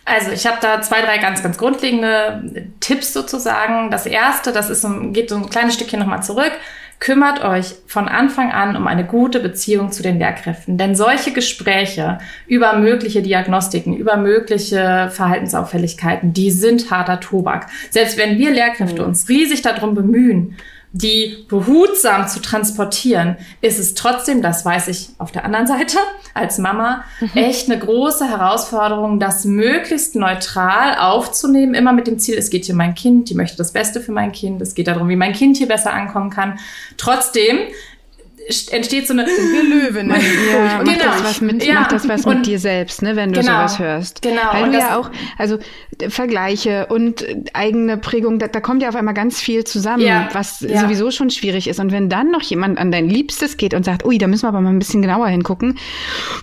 Also 0.05 0.33
ich 0.33 0.47
habe 0.47 0.59
da 0.61 0.83
zwei, 0.83 1.01
drei 1.01 1.19
ganz, 1.19 1.43
ganz 1.43 1.57
grundlegende 1.57 2.43
Tipps 2.81 3.13
sozusagen. 3.13 3.91
Das 3.91 4.07
erste, 4.07 4.53
das 4.53 4.69
ist 4.69 4.85
geht 5.13 5.31
so 5.31 5.37
ein 5.37 5.49
kleines 5.49 5.75
Stückchen 5.75 6.01
nochmal 6.01 6.23
zurück. 6.23 6.53
Kümmert 7.03 7.43
euch 7.43 7.75
von 7.89 8.07
Anfang 8.07 8.53
an 8.53 8.77
um 8.77 8.87
eine 8.87 9.05
gute 9.05 9.41
Beziehung 9.41 9.91
zu 9.91 10.05
den 10.05 10.21
Lehrkräften, 10.21 10.79
denn 10.79 10.95
solche 10.95 11.33
Gespräche 11.33 12.19
über 12.47 12.75
mögliche 12.75 13.23
Diagnostiken, 13.23 13.97
über 13.97 14.17
mögliche 14.17 15.11
Verhaltensauffälligkeiten, 15.11 16.33
die 16.33 16.53
sind 16.53 16.93
harter 16.93 17.19
Tobak. 17.19 17.67
Selbst 17.91 18.19
wenn 18.19 18.39
wir 18.39 18.53
Lehrkräfte 18.53 19.03
mhm. 19.03 19.09
uns 19.09 19.29
riesig 19.29 19.63
darum 19.63 19.97
bemühen, 19.97 20.57
die 20.93 21.47
behutsam 21.49 22.29
zu 22.29 22.41
transportieren, 22.41 23.37
ist 23.63 23.79
es 23.79 23.95
trotzdem, 23.95 24.43
das 24.43 24.65
weiß 24.65 24.89
ich 24.89 25.09
auf 25.19 25.33
der 25.33 25.45
anderen 25.45 25.67
Seite 25.67 25.97
als 26.35 26.59
Mama, 26.59 27.05
mhm. 27.21 27.31
echt 27.35 27.71
eine 27.71 27.79
große 27.79 28.29
Herausforderung, 28.29 29.19
das 29.19 29.45
möglichst 29.45 30.15
neutral 30.17 30.99
aufzunehmen, 30.99 31.75
immer 31.75 31.93
mit 31.93 32.07
dem 32.07 32.19
Ziel, 32.19 32.37
es 32.37 32.51
geht 32.51 32.67
hier 32.67 32.75
um 32.75 32.79
mein 32.79 32.95
Kind, 32.95 33.31
die 33.31 33.35
möchte 33.35 33.57
das 33.57 33.73
Beste 33.73 34.01
für 34.01 34.13
mein 34.13 34.33
Kind, 34.33 34.61
es 34.61 34.75
geht 34.75 34.87
darum, 34.87 35.09
wie 35.09 35.17
mein 35.17 35.33
Kind 35.33 35.57
hier 35.57 35.69
besser 35.69 35.93
ankommen 35.93 36.31
kann. 36.31 36.59
Trotzdem 36.99 37.59
entsteht 38.71 39.07
so 39.07 39.13
eine 39.13 39.25
Löwin. 39.25 40.11
Ja, 40.11 40.79
genau. 40.79 40.85
macht 40.85 41.05
das 41.05 41.25
was 41.25 41.41
mit, 41.41 41.65
ja. 41.65 41.87
das 41.89 42.09
was 42.09 42.27
mit 42.27 42.47
dir 42.47 42.59
selbst, 42.59 43.03
ne, 43.03 43.17
wenn 43.17 43.33
du 43.33 43.41
genau. 43.41 43.59
sowas 43.59 43.79
hörst. 43.79 44.23
Genau. 44.23 44.41
Weil 44.53 44.65
und 44.65 44.73
du 44.73 44.79
ja 44.79 44.99
auch, 44.99 45.11
also 45.39 45.59
Vergleiche 46.09 46.87
und 46.87 47.25
eigene 47.53 47.97
Prägung, 47.97 48.39
da, 48.39 48.49
da 48.49 48.61
kommt 48.61 48.83
ja 48.83 48.89
auf 48.89 48.97
einmal 48.97 49.15
ganz 49.15 49.41
viel 49.41 49.65
zusammen, 49.65 50.05
ja. 50.05 50.29
was 50.33 50.61
ja. 50.61 50.81
sowieso 50.81 51.11
schon 51.11 51.31
schwierig 51.31 51.69
ist. 51.69 51.81
Und 51.81 51.93
wenn 51.93 52.09
dann 52.09 52.31
noch 52.31 52.43
jemand 52.43 52.79
an 52.79 52.91
dein 52.91 53.09
Liebstes 53.09 53.57
geht 53.57 53.75
und 53.75 53.85
sagt, 53.85 54.05
ui, 54.05 54.19
da 54.19 54.27
müssen 54.27 54.45
wir 54.45 54.49
aber 54.49 54.61
mal 54.61 54.71
ein 54.71 54.79
bisschen 54.79 55.03
genauer 55.03 55.29
hingucken, 55.29 55.79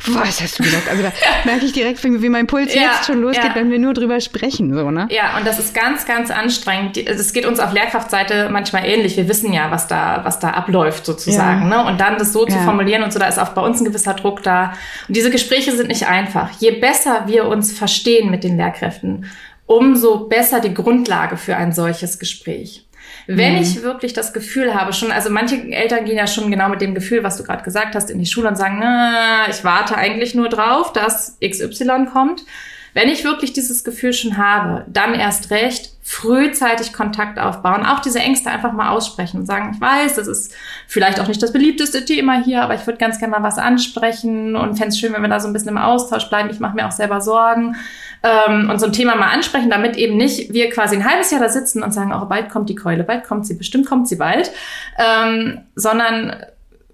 was 0.08 0.42
hast 0.42 0.60
du 0.60 0.64
gesagt? 0.64 0.90
Also 0.90 1.04
da 1.04 1.12
merke 1.46 1.66
ich 1.66 1.74
direkt, 1.74 2.04
wie 2.04 2.30
mein 2.30 2.48
Puls 2.48 2.74
jetzt 2.74 3.06
schon 3.06 3.22
losgeht, 3.22 3.56
wenn 3.56 3.72
wir 3.72 3.80
nur 3.80 3.94
drüber 3.94 4.20
sprechen, 4.22 4.74
so, 4.74 4.92
ne? 4.92 5.08
Ja, 5.12 5.38
und 5.38 5.46
das 5.46 5.60
ist 5.60 5.74
ganz, 5.74 6.06
ganz 6.06 6.32
anstrengend. 6.32 6.98
Es 6.98 7.34
geht 7.34 7.46
uns 7.46 7.60
auf 7.60 7.74
Lehrkraftseite 7.74 8.50
manchmal 8.52 8.86
ähnlich. 8.86 9.18
Wir 9.18 9.28
wissen 9.28 9.54
ja, 9.54 9.72
was 9.72 9.88
da, 9.88 10.22
was 10.24 10.40
da 10.40 10.52
abläuft 10.52 11.06
sozusagen, 11.06 11.68
ne? 11.70 11.89
Und 11.90 12.00
dann 12.00 12.18
das 12.18 12.34
so 12.34 12.48
ja. 12.48 12.54
zu 12.54 12.60
formulieren 12.60 13.04
und 13.04 13.12
so, 13.12 13.20
da 13.20 13.28
ist 13.28 13.40
auch 13.40 13.50
bei 13.50 13.62
uns 13.62 13.82
ein 13.82 13.86
gewisser 13.86 14.14
Druck 14.14 14.44
da. 14.44 14.74
Und 15.08 15.16
diese 15.16 15.32
Gespräche 15.32 15.72
sind 15.76 15.88
nicht 15.88 16.08
einfach. 16.08 16.52
Je 16.60 16.72
besser 16.72 17.24
wir 17.28 17.48
uns 17.48 17.72
verstehen 17.72 18.30
mit 18.30 18.44
den 18.44 18.58
Lehrkräften, 18.58 19.26
umso 19.66 20.28
besser 20.28 20.60
die 20.60 20.74
Grundlage 20.74 21.38
für 21.38 21.56
ein 21.56 21.72
solches 21.72 22.20
Gespräch. 22.20 22.86
Wenn 23.28 23.56
mhm. 23.56 23.62
ich 23.62 23.84
wirklich 23.84 24.14
das 24.14 24.34
Gefühl 24.34 24.74
habe, 24.74 24.94
schon, 24.94 25.12
also 25.12 25.30
manche 25.30 25.56
Eltern 25.72 26.06
gehen 26.06 26.18
ja 26.18 26.26
schon 26.26 26.50
genau 26.50 26.70
mit 26.70 26.82
dem 26.82 26.96
Gefühl, 26.96 27.24
was 27.24 27.38
du 27.38 27.44
gerade 27.44 27.64
gesagt 27.64 27.96
hast, 27.96 28.10
in 28.10 28.20
die 28.20 28.26
Schule 28.26 28.48
und 28.48 28.56
sagen, 28.56 28.78
na, 28.80 29.48
ich 29.50 29.64
warte 29.64 29.96
eigentlich 29.96 30.34
nur 30.34 30.50
drauf, 30.50 30.94
dass 30.94 31.38
XY 31.40 32.08
kommt. 32.12 32.44
Wenn 32.94 33.10
ich 33.10 33.24
wirklich 33.24 33.54
dieses 33.54 33.84
Gefühl 33.84 34.14
schon 34.14 34.38
habe, 34.38 34.86
dann 34.88 35.14
erst 35.14 35.52
recht 35.52 35.92
frühzeitig 36.02 36.92
Kontakt 36.92 37.38
aufbauen, 37.38 37.86
auch 37.86 38.00
diese 38.00 38.18
Ängste 38.18 38.50
einfach 38.50 38.74
mal 38.74 38.90
aussprechen 38.90 39.42
und 39.42 39.46
sagen, 39.46 39.72
ich 39.76 39.80
weiß, 39.80 40.16
das 40.16 40.28
ist 40.28 40.56
vielleicht 40.88 41.20
auch 41.20 41.28
nicht 41.28 41.42
das 41.42 41.54
beliebteste 41.54 42.04
Thema 42.04 42.44
hier, 42.44 42.64
aber 42.64 42.74
ich 42.74 42.88
würde 42.88 42.98
ganz 42.98 43.20
gerne 43.20 43.32
mal 43.32 43.44
was 43.44 43.60
ansprechen 43.60 44.56
und 44.56 44.76
fände 44.76 44.88
es 44.88 45.00
schön, 45.00 45.14
wenn 45.14 45.22
wir 45.22 45.30
da 45.30 45.40
so 45.40 45.48
ein 45.48 45.54
bisschen 45.54 45.70
im 45.70 45.78
Austausch 45.78 46.28
bleiben. 46.28 46.50
Ich 46.50 46.60
mache 46.60 46.76
mir 46.76 46.88
auch 46.88 46.92
selber 46.92 47.22
Sorgen 47.22 47.76
ähm, 48.24 48.72
und 48.72 48.80
so 48.80 48.88
ein 48.88 48.92
Thema 48.92 49.16
mal 49.16 49.30
ansprechen, 49.30 49.70
damit 49.70 49.98
eben 49.98 50.18
nicht 50.18 50.52
wir 50.52 50.72
quasi 50.72 50.96
ein 50.96 51.08
halbes 51.08 51.30
Jahr 51.30 51.42
da 51.42 51.50
sitzen 51.50 51.84
und 51.84 51.94
sagen, 51.94 52.12
oh, 52.12 52.26
bald 52.26 52.50
kommt 52.50 52.70
die 52.70 52.76
Keule, 52.76 53.04
bald 53.04 53.24
kommt 53.24 53.46
sie, 53.46 53.54
bestimmt 53.54 53.86
kommt 53.86 54.08
sie 54.08 54.16
bald, 54.16 54.52
ähm, 54.98 55.62
sondern 55.76 56.44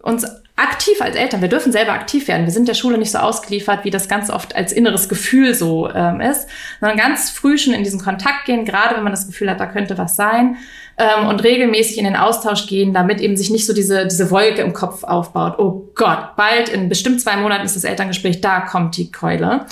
uns 0.01 0.25
aktiv 0.55 1.01
als 1.01 1.15
Eltern, 1.15 1.41
wir 1.41 1.49
dürfen 1.49 1.71
selber 1.71 1.91
aktiv 1.91 2.27
werden. 2.27 2.45
Wir 2.45 2.53
sind 2.53 2.67
der 2.67 2.75
Schule 2.75 2.97
nicht 2.97 3.11
so 3.11 3.17
ausgeliefert, 3.17 3.83
wie 3.83 3.89
das 3.89 4.07
ganz 4.07 4.29
oft 4.29 4.55
als 4.55 4.71
inneres 4.71 5.09
Gefühl 5.09 5.53
so 5.53 5.89
ähm, 5.93 6.21
ist, 6.21 6.47
sondern 6.79 6.97
ganz 6.97 7.29
früh 7.29 7.57
schon 7.57 7.73
in 7.73 7.83
diesen 7.83 7.99
Kontakt 7.99 8.45
gehen, 8.45 8.63
gerade 8.63 8.95
wenn 8.95 9.03
man 9.03 9.11
das 9.11 9.27
Gefühl 9.27 9.49
hat, 9.49 9.59
da 9.59 9.65
könnte 9.65 9.97
was 9.97 10.15
sein. 10.15 10.57
Ähm, 10.97 11.27
und 11.27 11.43
regelmäßig 11.43 11.97
in 11.97 12.05
den 12.05 12.15
Austausch 12.15 12.67
gehen, 12.67 12.93
damit 12.93 13.19
eben 13.19 13.35
sich 13.35 13.49
nicht 13.49 13.65
so 13.65 13.73
diese, 13.73 14.07
diese 14.07 14.31
Wolke 14.31 14.61
im 14.61 14.73
Kopf 14.73 15.03
aufbaut. 15.03 15.59
Oh 15.59 15.91
Gott, 15.95 16.35
bald 16.37 16.69
in 16.69 16.89
bestimmt 16.89 17.21
zwei 17.21 17.35
Monaten 17.35 17.65
ist 17.65 17.75
das 17.75 17.83
Elterngespräch, 17.83 18.41
da 18.41 18.61
kommt 18.61 18.97
die 18.97 19.11
Keule. 19.11 19.65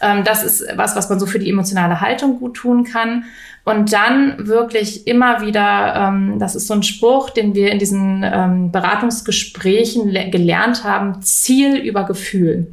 Ähm, 0.00 0.24
das 0.24 0.44
ist 0.44 0.64
was, 0.76 0.94
was 0.94 1.08
man 1.08 1.18
so 1.18 1.26
für 1.26 1.38
die 1.38 1.50
emotionale 1.50 2.00
Haltung 2.00 2.38
gut 2.38 2.54
tun 2.54 2.84
kann. 2.84 3.24
Und 3.64 3.92
dann 3.92 4.46
wirklich 4.46 5.06
immer 5.06 5.42
wieder, 5.42 5.94
ähm, 5.94 6.38
das 6.38 6.54
ist 6.54 6.68
so 6.68 6.74
ein 6.74 6.82
Spruch, 6.82 7.28
den 7.30 7.54
wir 7.54 7.70
in 7.70 7.78
diesen 7.78 8.24
ähm, 8.24 8.72
Beratungsgesprächen 8.72 10.10
gelernt 10.30 10.84
haben, 10.84 11.20
Ziel 11.22 11.76
über 11.76 12.04
Gefühl. 12.04 12.72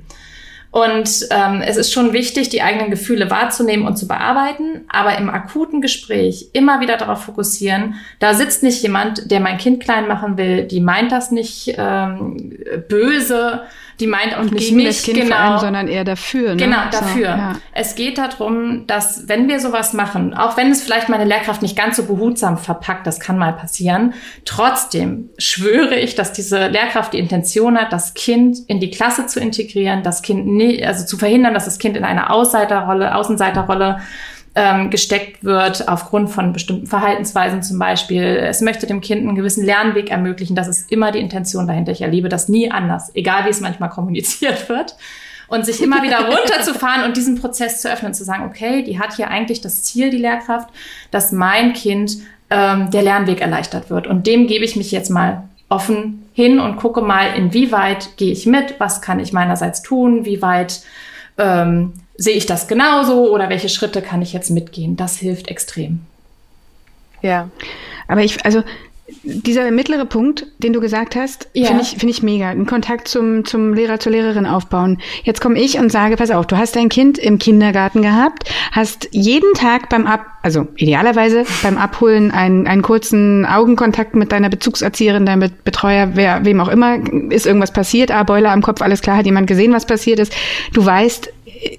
Und 0.76 1.28
ähm, 1.30 1.62
es 1.62 1.78
ist 1.78 1.94
schon 1.94 2.12
wichtig, 2.12 2.50
die 2.50 2.62
eigenen 2.62 2.90
Gefühle 2.90 3.32
wahrzunehmen 3.32 3.88
und 3.88 3.96
zu 3.96 4.10
bearbeiten, 4.10 4.84
aber 4.90 5.18
im 5.18 5.30
akuten 5.30 5.80
Gespräch 5.80 6.50
immer 6.52 6.82
wieder 6.82 6.98
darauf 6.98 7.24
fokussieren, 7.24 7.96
da 8.20 8.34
sitzt 8.34 8.62
nicht 8.62 8.84
jemand, 8.84 9.32
der 9.32 9.40
mein 9.40 9.58
Kind 9.58 9.82
klein 9.82 10.06
machen 10.06 10.36
will, 10.36 10.64
die 10.64 10.82
meint 10.82 11.14
das 11.14 11.32
nicht 11.32 11.76
ähm, 11.78 12.60
böse, 12.90 13.62
die 14.00 14.08
meint 14.08 14.36
auch 14.38 14.44
nicht 14.44 14.58
gegen 14.58 14.84
das 14.84 15.04
kind 15.04 15.20
genau, 15.20 15.36
vor 15.36 15.46
allem, 15.46 15.60
sondern 15.60 15.88
eher 15.88 16.04
dafür. 16.04 16.50
Ne? 16.50 16.58
Genau, 16.58 16.78
So, 16.92 17.00
dafür. 17.00 17.28
ja. 17.28 17.54
Es 17.72 17.96
geht 17.96 18.18
darum, 18.18 18.86
dass 18.88 19.28
wenn 19.28 19.48
wir 19.48 19.60
sowas 19.60 19.94
machen, 19.94 20.34
auch 20.34 20.58
wenn 20.58 20.72
es 20.72 20.82
vielleicht 20.82 21.08
meine 21.10 21.24
Lehrkraft 21.24 21.62
nicht 21.62 21.78
ganz 21.78 21.96
so 21.96 22.06
behutsam 22.06 22.58
verpackt, 22.58 23.08
das 23.08 23.20
kann 23.20 23.38
mal 23.38 23.54
passieren, 23.54 24.14
trotzdem 24.44 25.30
schwöre 25.38 25.96
ich, 25.96 26.16
dass 26.16 26.34
diese 26.34 26.68
Lehrkraft 26.68 27.14
die 27.14 27.20
Intention 27.20 27.78
hat, 27.78 27.94
das 27.94 28.14
Kind 28.14 28.58
in 28.68 28.80
die 28.80 28.92
Klasse 28.92 29.28
zu 29.28 29.40
integrieren, 29.40 30.04
das 30.04 30.22
Kind 30.22 30.46
nie, 30.46 30.84
also 30.86 31.06
zu 31.06 31.18
verhindern, 31.18 31.54
dass 31.54 31.66
das 31.66 31.80
Kind 31.80 31.96
in 31.96 32.04
eine 32.04 32.30
Außenseiterrolle, 32.30 33.16
Außenseiterrolle 33.16 34.00
ähm, 34.56 34.90
gesteckt 34.90 35.44
wird 35.44 35.90
aufgrund 35.90 36.30
von 36.30 36.54
bestimmten 36.54 36.88
Verhaltensweisen 36.88 37.62
zum 37.62 37.78
Beispiel. 37.78 38.24
Es 38.24 38.62
möchte 38.62 38.88
dem 38.88 39.02
Kind 39.02 39.22
einen 39.22 39.36
gewissen 39.36 39.66
Lernweg 39.66 40.10
ermöglichen. 40.10 40.56
Das 40.56 40.70
ist 40.70 40.90
immer 40.92 41.12
die 41.12 41.20
Intention 41.20 41.68
dahinter. 41.68 41.92
Ich 41.92 42.02
erlebe 42.02 42.30
das 42.30 42.48
nie 42.48 42.72
anders, 42.72 43.12
egal 43.16 43.46
wie 43.46 43.50
es 43.50 43.60
manchmal 43.60 43.90
kommuniziert 43.90 44.70
wird. 44.70 44.96
Und 45.48 45.64
sich 45.64 45.80
immer 45.84 46.02
wieder 46.02 46.26
runterzufahren 46.26 47.04
und 47.04 47.18
diesen 47.18 47.40
Prozess 47.40 47.80
zu 47.80 47.92
öffnen, 47.92 48.16
zu 48.16 48.24
sagen, 48.24 48.46
okay, 48.46 48.82
die 48.82 48.98
hat 48.98 49.16
hier 49.16 49.28
eigentlich 49.30 49.62
das 49.62 49.84
Ziel, 49.84 50.10
die 50.10 50.18
Lehrkraft, 50.18 50.70
dass 51.12 51.32
mein 51.32 51.74
Kind 51.74 52.18
ähm, 52.50 52.90
der 52.90 53.04
Lernweg 53.04 53.42
erleichtert 53.42 53.92
wird. 53.92 54.08
Und 54.08 54.26
dem 54.26 54.48
gebe 54.48 54.66
ich 54.66 54.76
mich 54.76 54.92
jetzt 54.92 55.10
mal 55.10 55.44
offen 55.70 56.28
hin 56.34 56.60
und 56.60 56.78
gucke 56.78 57.02
mal, 57.02 57.36
inwieweit 57.36 58.18
gehe 58.18 58.32
ich 58.32 58.48
mit, 58.48 58.80
was 58.80 59.02
kann 59.02 59.20
ich 59.20 59.34
meinerseits 59.34 59.84
tun, 59.84 60.26
wie 60.26 60.42
weit 60.42 60.82
ähm, 61.38 61.94
sehe 62.18 62.36
ich 62.36 62.46
das 62.46 62.68
genauso 62.68 63.32
oder 63.34 63.50
welche 63.50 63.70
Schritte 63.70 64.02
kann 64.02 64.22
ich 64.22 64.34
jetzt 64.34 64.50
mitgehen. 64.50 64.96
Das 64.98 65.18
hilft 65.18 65.48
extrem. 65.50 66.00
Ja. 67.22 67.50
Aber 68.08 68.22
ich, 68.24 68.46
also 68.46 68.64
dieser 69.24 69.70
mittlere 69.70 70.06
Punkt, 70.06 70.48
den 70.58 70.74
du 70.74 70.82
gesagt 70.82 71.16
hast, 71.16 71.48
Ja. 71.54 71.68
finde 71.68 71.84
ich, 71.84 71.90
finde 71.90 72.10
ich 72.10 72.24
mega. 72.24 72.50
Einen 72.50 72.66
Kontakt 72.66 73.08
zum, 73.08 73.46
zum 73.46 73.74
Lehrer, 73.74 74.00
zur 74.00 74.12
Lehrerin 74.12 74.48
aufbauen. 74.48 75.00
Jetzt 75.24 75.42
komme 75.42 75.60
ich 75.60 75.78
und 75.78 75.92
sage, 75.92 76.16
pass 76.18 76.32
auf, 76.32 76.48
du 76.48 76.58
hast 76.58 76.76
dein 76.76 76.90
Kind 76.90 77.20
im 77.20 77.38
Kindergarten 77.38 78.02
gehabt, 78.02 78.50
hast 78.72 79.08
jeden 79.12 79.54
Tag 79.54 79.90
beim 79.90 80.08
Ab, 80.08 80.26
also 80.42 80.68
idealerweise 80.78 81.46
beim 81.62 81.78
Abholen 81.78 82.32
einen, 82.32 82.66
einen 82.66 82.82
kurzen 82.82 83.46
Augenkontakt 83.46 84.16
mit 84.16 84.32
deiner 84.32 84.50
Bezugserzieherin, 84.50 85.26
deinem 85.28 85.42
Bet- 85.42 85.64
Betreuer, 85.64 86.12
wer, 86.16 86.44
wem 86.44 86.60
auch 86.60 86.70
immer, 86.70 86.98
ist 87.32 87.46
irgendwas 87.46 87.74
passiert, 87.74 88.10
ah, 88.10 88.24
Beule 88.24 88.50
am 88.50 88.64
Kopf, 88.64 88.82
alles 88.82 89.02
klar, 89.02 89.18
hat 89.18 89.26
jemand 89.26 89.46
gesehen, 89.46 89.72
was 89.74 89.86
passiert 89.86 90.20
ist. 90.20 90.34
Du 90.74 90.84
weißt, 90.84 91.32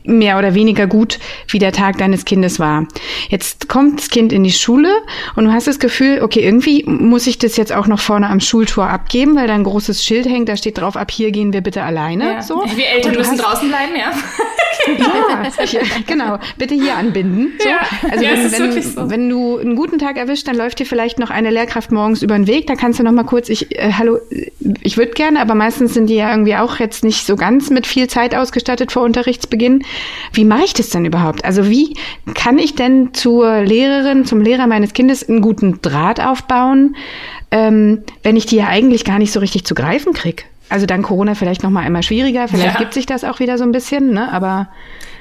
mehr 0.04 0.38
oder 0.38 0.54
weniger 0.54 0.86
gut, 0.86 1.18
wie 1.48 1.58
der 1.58 1.72
Tag 1.72 1.98
deines 1.98 2.24
Kindes 2.24 2.58
war. 2.58 2.86
Jetzt 3.28 3.68
kommt 3.68 4.00
das 4.00 4.08
Kind 4.10 4.32
in 4.32 4.44
die 4.44 4.52
Schule 4.52 4.90
und 5.34 5.44
du 5.44 5.52
hast 5.52 5.66
das 5.66 5.78
Gefühl, 5.78 6.20
okay, 6.22 6.40
irgendwie 6.40 6.84
muss 6.86 7.26
ich 7.26 7.38
das 7.38 7.56
jetzt 7.56 7.72
auch 7.72 7.86
noch 7.86 8.00
vorne 8.00 8.28
am 8.28 8.40
Schultor 8.40 8.88
abgeben, 8.88 9.36
weil 9.36 9.46
da 9.48 9.54
ein 9.54 9.64
großes 9.64 10.04
Schild 10.04 10.26
hängt, 10.26 10.48
da 10.48 10.56
steht 10.56 10.78
drauf, 10.78 10.96
ab 10.96 11.10
hier 11.10 11.30
gehen 11.30 11.52
wir 11.52 11.60
bitte 11.60 11.82
alleine. 11.82 12.24
Ja. 12.34 12.42
So. 12.42 12.62
Wir 12.74 12.86
Eltern 12.86 13.14
müssen 13.14 13.32
hast- 13.32 13.42
draußen 13.42 13.68
bleiben, 13.68 13.92
ja. 13.96 14.12
Ja, 14.98 15.64
ja, 15.64 15.80
genau. 16.06 16.38
Bitte 16.58 16.74
hier 16.74 16.96
anbinden. 16.96 17.52
So. 17.58 17.68
Ja, 17.68 17.78
Also 18.10 18.24
ja, 18.24 18.30
wenn, 18.32 18.52
wirklich 18.58 18.86
so. 18.86 19.10
wenn, 19.10 19.10
wenn 19.10 19.28
du 19.30 19.58
einen 19.58 19.76
guten 19.76 19.98
Tag 19.98 20.16
erwischt, 20.16 20.46
dann 20.48 20.56
läuft 20.56 20.78
dir 20.78 20.86
vielleicht 20.86 21.18
noch 21.18 21.30
eine 21.30 21.50
Lehrkraft 21.50 21.90
morgens 21.90 22.22
über 22.22 22.36
den 22.36 22.46
Weg. 22.46 22.66
Da 22.66 22.74
kannst 22.74 22.98
du 22.98 23.02
noch 23.02 23.12
mal 23.12 23.24
kurz, 23.24 23.48
ich, 23.48 23.78
äh, 23.78 23.92
hallo, 23.92 24.18
ich 24.80 24.96
würde 24.96 25.12
gerne, 25.12 25.40
aber 25.40 25.54
meistens 25.54 25.94
sind 25.94 26.08
die 26.08 26.16
ja 26.16 26.30
irgendwie 26.30 26.54
auch 26.56 26.78
jetzt 26.78 27.04
nicht 27.04 27.26
so 27.26 27.36
ganz 27.36 27.70
mit 27.70 27.86
viel 27.86 28.08
Zeit 28.08 28.34
ausgestattet 28.34 28.92
vor 28.92 29.02
Unterrichtsbeginn. 29.02 29.84
Wie 30.32 30.44
mache 30.44 30.64
ich 30.64 30.74
das 30.74 30.90
denn 30.90 31.04
überhaupt? 31.04 31.44
Also 31.44 31.68
wie 31.68 31.94
kann 32.34 32.58
ich 32.58 32.74
denn 32.74 33.14
zur 33.14 33.62
Lehrerin, 33.62 34.24
zum 34.24 34.40
Lehrer 34.40 34.66
meines 34.66 34.92
Kindes 34.92 35.28
einen 35.28 35.40
guten 35.40 35.80
Draht 35.82 36.20
aufbauen, 36.20 36.96
ähm, 37.50 38.02
wenn 38.22 38.36
ich 38.36 38.46
die 38.46 38.56
ja 38.56 38.66
eigentlich 38.66 39.04
gar 39.04 39.18
nicht 39.18 39.32
so 39.32 39.40
richtig 39.40 39.64
zu 39.64 39.74
greifen 39.74 40.12
krieg? 40.12 40.46
Also 40.68 40.86
dann 40.86 41.02
Corona 41.02 41.34
vielleicht 41.34 41.62
noch 41.62 41.70
mal 41.70 41.80
einmal 41.84 42.02
schwieriger. 42.02 42.48
Vielleicht 42.48 42.74
Ja. 42.74 42.78
gibt 42.80 42.94
sich 42.94 43.06
das 43.06 43.24
auch 43.24 43.38
wieder 43.38 43.56
so 43.58 43.64
ein 43.64 43.72
bisschen, 43.72 44.12
ne? 44.12 44.32
Aber 44.32 44.68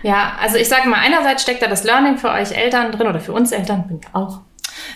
Ja, 0.03 0.33
also 0.41 0.57
ich 0.57 0.67
sage 0.67 0.87
mal, 0.89 0.99
einerseits 0.99 1.43
steckt 1.43 1.61
da 1.61 1.67
das 1.67 1.83
Learning 1.83 2.17
für 2.17 2.29
euch 2.31 2.51
Eltern 2.51 2.91
drin 2.91 3.07
oder 3.07 3.19
für 3.19 3.33
uns 3.33 3.51
Eltern, 3.51 3.87
bin 3.87 3.99
ich 3.99 4.07
auch 4.13 4.41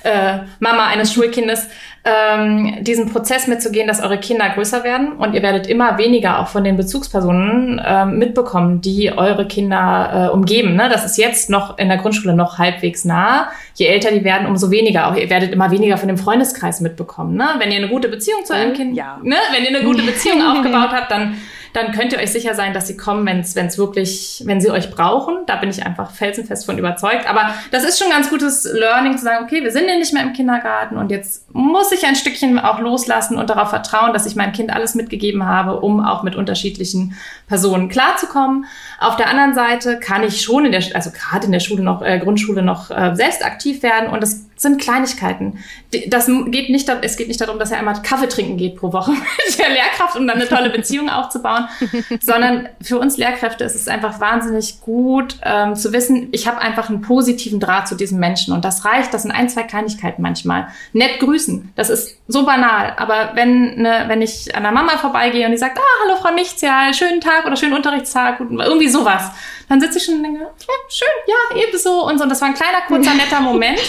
äh, 0.03 0.39
Mama 0.59 0.87
eines 0.87 1.13
Schulkindes, 1.13 1.67
ähm, 2.05 2.83
diesen 2.83 3.11
Prozess 3.11 3.47
mitzugehen, 3.47 3.87
dass 3.87 4.01
eure 4.01 4.17
Kinder 4.17 4.49
größer 4.49 4.83
werden 4.83 5.13
und 5.13 5.33
ihr 5.33 5.41
werdet 5.41 5.67
immer 5.67 5.97
weniger 5.97 6.39
auch 6.39 6.47
von 6.47 6.63
den 6.63 6.77
Bezugspersonen 6.77 7.81
ähm, 7.85 8.17
mitbekommen, 8.17 8.81
die 8.81 9.11
eure 9.11 9.47
Kinder 9.47 10.29
äh, 10.29 10.33
umgeben. 10.33 10.75
Ne? 10.75 10.89
Das 10.89 11.05
ist 11.05 11.17
jetzt 11.17 11.49
noch 11.49 11.77
in 11.77 11.89
der 11.89 11.97
Grundschule 11.97 12.33
noch 12.33 12.57
halbwegs 12.57 13.03
nah. 13.03 13.49
Je 13.75 13.87
älter 13.87 14.11
die 14.11 14.23
werden, 14.23 14.47
umso 14.47 14.71
weniger. 14.71 15.09
Auch 15.09 15.15
ihr 15.15 15.29
werdet 15.29 15.51
immer 15.51 15.71
weniger 15.71 15.97
von 15.97 16.07
dem 16.07 16.17
Freundeskreis 16.17 16.79
mitbekommen. 16.79 17.35
Ne? 17.35 17.47
Wenn 17.57 17.71
ihr 17.71 17.77
eine 17.77 17.89
gute 17.89 18.07
Beziehung 18.07 18.45
zu 18.45 18.53
eurem 18.53 18.73
Kind, 18.73 18.95
ja. 18.95 19.19
ne? 19.21 19.35
wenn 19.53 19.63
ihr 19.63 19.77
eine 19.77 19.85
gute 19.85 20.03
Beziehung 20.03 20.41
aufgebaut 20.57 20.91
habt, 20.91 21.11
dann 21.11 21.35
dann 21.73 21.91
könnt 21.91 22.13
ihr 22.13 22.19
euch 22.19 22.31
sicher 22.31 22.55
sein, 22.55 22.73
dass 22.73 22.87
sie 22.87 22.97
kommen, 22.97 23.25
wenn 23.25 23.39
es 23.39 23.77
wirklich, 23.77 24.43
wenn 24.45 24.61
sie 24.61 24.71
euch 24.71 24.91
brauchen. 24.91 25.45
Da 25.45 25.57
bin 25.57 25.69
ich 25.69 25.85
einfach 25.85 26.11
felsenfest 26.11 26.65
von 26.65 26.77
überzeugt. 26.77 27.29
Aber 27.29 27.53
das 27.71 27.83
ist 27.83 27.99
schon 27.99 28.07
ein 28.07 28.13
ganz 28.13 28.29
gutes 28.29 28.63
Learning 28.71 29.17
zu 29.17 29.23
sagen, 29.23 29.45
okay, 29.45 29.63
wir 29.63 29.71
sind 29.71 29.87
ja 29.87 29.95
nicht 29.95 30.13
mehr 30.13 30.23
im 30.23 30.33
Kindergarten 30.33 30.97
und 30.97 31.11
jetzt 31.11 31.48
muss 31.51 31.91
ich 31.91 32.05
ein 32.05 32.15
Stückchen 32.15 32.59
auch 32.59 32.79
loslassen 32.79 33.37
und 33.37 33.49
darauf 33.49 33.69
vertrauen, 33.69 34.13
dass 34.13 34.25
ich 34.25 34.35
meinem 34.35 34.53
Kind 34.53 34.71
alles 34.71 34.95
mitgegeben 34.95 35.45
habe, 35.45 35.79
um 35.79 35.99
auch 36.03 36.23
mit 36.23 36.35
unterschiedlichen 36.35 37.15
Personen 37.47 37.89
klarzukommen. 37.89 38.65
Auf 38.99 39.15
der 39.15 39.29
anderen 39.29 39.53
Seite 39.53 39.99
kann 39.99 40.23
ich 40.23 40.41
schon 40.41 40.65
in 40.65 40.71
der, 40.71 40.83
also 40.93 41.11
gerade 41.11 41.45
in 41.45 41.51
der 41.51 41.59
Schule 41.59 41.83
noch, 41.83 42.01
äh, 42.01 42.19
Grundschule 42.19 42.61
noch 42.61 42.91
äh, 42.91 43.15
selbst 43.15 43.43
aktiv 43.43 43.83
werden 43.83 44.09
und 44.09 44.21
das 44.21 44.45
sind 44.59 44.81
Kleinigkeiten. 44.81 45.59
Das 46.07 46.29
geht 46.47 46.69
nicht, 46.69 46.89
es 47.01 47.15
geht 47.15 47.29
nicht 47.29 47.39
darum, 47.39 47.59
dass 47.59 47.71
er 47.71 47.79
einmal 47.79 48.01
Kaffee 48.01 48.27
trinken 48.27 48.57
geht 48.57 48.75
pro 48.75 48.91
Woche 48.91 49.11
mit 49.47 49.57
der 49.57 49.69
Lehrkraft, 49.69 50.17
um 50.17 50.27
dann 50.27 50.35
eine 50.35 50.49
tolle 50.49 50.69
Beziehung 50.69 51.09
aufzubauen, 51.09 51.67
sondern 52.21 52.67
für 52.81 52.99
uns 52.99 53.17
Lehrkräfte 53.17 53.63
ist 53.63 53.75
es 53.75 53.87
einfach 53.87 54.19
wahnsinnig 54.19 54.81
gut 54.81 55.37
ähm, 55.43 55.75
zu 55.75 55.93
wissen, 55.93 56.27
ich 56.33 56.45
habe 56.45 56.59
einfach 56.59 56.89
einen 56.89 57.01
positiven 57.01 57.61
Draht 57.61 57.87
zu 57.87 57.95
diesem 57.95 58.19
Menschen 58.19 58.53
und 58.53 58.65
das 58.65 58.83
reicht, 58.83 59.13
das 59.13 59.21
sind 59.21 59.31
ein, 59.31 59.47
zwei 59.47 59.63
Kleinigkeiten 59.63 60.21
manchmal. 60.21 60.67
Nett 60.91 61.19
grüßen, 61.19 61.38
das 61.75 61.89
ist 61.89 62.17
so 62.27 62.45
banal, 62.45 62.93
aber 62.97 63.31
wenn, 63.35 63.81
ne, 63.81 64.05
wenn 64.07 64.21
ich 64.21 64.53
an 64.55 64.63
der 64.63 64.71
Mama 64.71 64.97
vorbeigehe 64.97 65.45
und 65.45 65.51
die 65.51 65.57
sagt, 65.57 65.77
ah, 65.77 66.03
hallo 66.03 66.17
Frau 66.21 66.33
Nichtsjahl, 66.33 66.93
schönen 66.93 67.21
Tag 67.21 67.45
oder 67.45 67.55
schönen 67.55 67.73
Unterrichtstag, 67.73 68.39
irgendwie 68.39 68.89
sowas, 68.89 69.31
dann 69.67 69.79
sitze 69.79 69.97
ich 69.97 70.05
schon 70.05 70.15
und 70.15 70.23
denke, 70.23 70.41
ja, 70.41 70.47
schön, 70.89 71.07
ja, 71.27 71.61
ebenso 71.67 72.05
und 72.05 72.17
so. 72.17 72.23
Und 72.23 72.29
das 72.29 72.41
war 72.41 72.49
ein 72.49 72.53
kleiner, 72.55 72.81
kurzer, 72.87 73.13
netter 73.15 73.41
Moment 73.41 73.79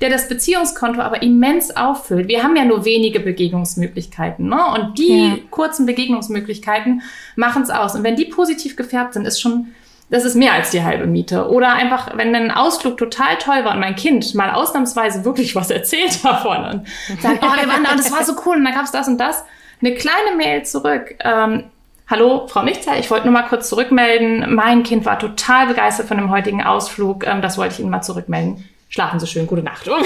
der 0.00 0.08
das 0.08 0.28
Beziehungskonto 0.28 1.00
aber 1.02 1.22
immens 1.22 1.76
auffüllt. 1.76 2.26
Wir 2.26 2.42
haben 2.42 2.56
ja 2.56 2.64
nur 2.64 2.86
wenige 2.86 3.20
Begegnungsmöglichkeiten, 3.20 4.48
ne? 4.48 4.64
Und 4.74 4.98
die 4.98 5.28
Ja. 5.28 5.36
kurzen 5.50 5.84
Begegnungsmöglichkeiten 5.86 7.02
machen 7.36 7.62
es 7.62 7.70
aus. 7.70 7.94
Und 7.94 8.02
wenn 8.02 8.16
die 8.16 8.24
positiv 8.24 8.76
gefärbt 8.76 9.14
sind, 9.14 9.26
ist 9.26 9.40
schon, 9.40 9.74
das 10.10 10.24
ist 10.24 10.34
mehr 10.34 10.52
als 10.52 10.70
die 10.70 10.82
halbe 10.82 11.06
Miete. 11.06 11.48
Oder 11.50 11.72
einfach, 11.72 12.16
wenn 12.16 12.34
ein 12.34 12.50
Ausflug 12.50 12.98
total 12.98 13.38
toll 13.38 13.64
war 13.64 13.74
und 13.74 13.80
mein 13.80 13.94
Kind 13.96 14.34
mal 14.34 14.50
ausnahmsweise 14.50 15.24
wirklich 15.24 15.54
was 15.54 15.70
erzählt 15.70 16.22
davon 16.24 16.82
und 17.08 17.22
sagt, 17.22 17.38
oh, 17.42 17.60
wir 17.60 17.68
waren 17.68 17.84
da 17.84 17.92
und 17.92 18.00
das 18.00 18.12
war 18.12 18.24
so 18.24 18.34
cool 18.44 18.56
und 18.56 18.64
dann 18.64 18.74
gab's 18.74 18.90
das 18.90 19.08
und 19.08 19.18
das. 19.18 19.44
Eine 19.80 19.94
kleine 19.94 20.36
Mail 20.36 20.64
zurück. 20.64 21.14
Ähm, 21.20 21.64
Hallo, 22.10 22.48
Frau 22.48 22.64
Nichtzer, 22.64 22.98
ich 22.98 23.08
wollte 23.08 23.26
nur 23.26 23.32
mal 23.32 23.46
kurz 23.46 23.68
zurückmelden. 23.68 24.52
Mein 24.52 24.82
Kind 24.82 25.06
war 25.06 25.16
total 25.20 25.68
begeistert 25.68 26.08
von 26.08 26.16
dem 26.16 26.28
heutigen 26.28 26.60
Ausflug. 26.60 27.24
Ähm, 27.24 27.40
das 27.40 27.56
wollte 27.56 27.74
ich 27.74 27.80
Ihnen 27.80 27.90
mal 27.90 28.02
zurückmelden. 28.02 28.68
Schlafen 28.90 29.18
Sie 29.20 29.26
schön, 29.26 29.46
gute 29.46 29.62
Nacht. 29.62 29.86
So. 29.90 29.96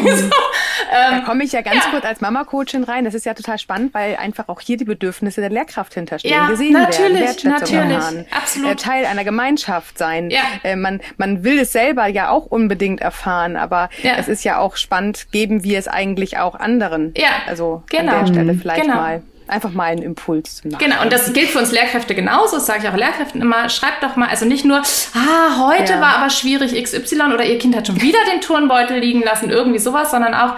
Da 0.92 1.20
komme 1.20 1.44
ich 1.44 1.52
ja 1.52 1.62
ganz 1.62 1.84
ja. 1.84 1.90
kurz 1.90 2.04
als 2.04 2.20
Mama-Coachin 2.20 2.84
rein. 2.84 3.04
Das 3.04 3.14
ist 3.14 3.24
ja 3.24 3.34
total 3.34 3.58
spannend, 3.58 3.94
weil 3.94 4.16
einfach 4.16 4.48
auch 4.48 4.60
hier 4.60 4.76
die 4.76 4.84
Bedürfnisse 4.84 5.40
der 5.40 5.50
Lehrkraft 5.50 5.94
hinterstehen. 5.94 6.32
Ja, 6.34 6.48
gesehen 6.48 6.72
natürlich, 6.72 7.20
werden, 7.20 7.20
Wertschätzung 7.44 7.50
natürlich, 7.78 7.94
erfahren, 7.96 8.26
absolut. 8.30 8.70
äh, 8.70 8.76
Teil 8.76 9.06
einer 9.06 9.24
Gemeinschaft 9.24 9.98
sein. 9.98 10.30
Ja. 10.30 10.42
Äh, 10.62 10.76
man, 10.76 11.00
man 11.16 11.42
will 11.42 11.58
es 11.60 11.72
selber 11.72 12.06
ja 12.06 12.28
auch 12.30 12.46
unbedingt 12.46 13.00
erfahren, 13.00 13.56
aber 13.56 13.88
Ja. 14.02 14.14
es 14.18 14.28
ist 14.28 14.44
ja 14.44 14.58
auch 14.58 14.76
spannend, 14.76 15.26
geben 15.32 15.64
wir 15.64 15.78
es 15.78 15.88
eigentlich 15.88 16.38
auch 16.38 16.54
anderen. 16.54 17.14
Ja, 17.16 17.28
Also 17.46 17.82
genau. 17.88 18.12
an 18.12 18.26
der 18.26 18.32
Stelle 18.32 18.54
vielleicht 18.54 18.82
Genau. 18.82 18.94
mal 18.96 19.22
einfach 19.46 19.70
mal 19.72 19.84
einen 19.84 20.02
Impuls 20.02 20.56
zu 20.56 20.68
Genau, 20.68 21.02
und 21.02 21.12
das 21.12 21.32
gilt 21.32 21.50
für 21.50 21.58
uns 21.58 21.72
Lehrkräfte 21.72 22.14
genauso. 22.14 22.56
Das 22.56 22.66
sage 22.66 22.80
ich 22.84 22.88
auch 22.88 22.96
Lehrkräften 22.96 23.40
immer. 23.40 23.68
Schreibt 23.68 24.02
doch 24.02 24.16
mal, 24.16 24.28
also 24.28 24.44
nicht 24.44 24.64
nur, 24.64 24.78
ah, 24.78 25.66
heute 25.68 25.94
Ja. 25.94 26.00
war 26.00 26.16
aber 26.16 26.30
schwierig 26.30 26.74
XY 26.82 27.32
oder 27.34 27.44
ihr 27.44 27.58
Kind 27.58 27.76
hat 27.76 27.86
schon 27.86 28.00
wieder 28.00 28.18
den 28.32 28.40
Turnbeutel 28.40 28.98
liegen 28.98 29.22
lassen, 29.22 29.50
irgendwie 29.50 29.78
sowas, 29.78 30.10
sondern 30.10 30.34
auch, 30.34 30.54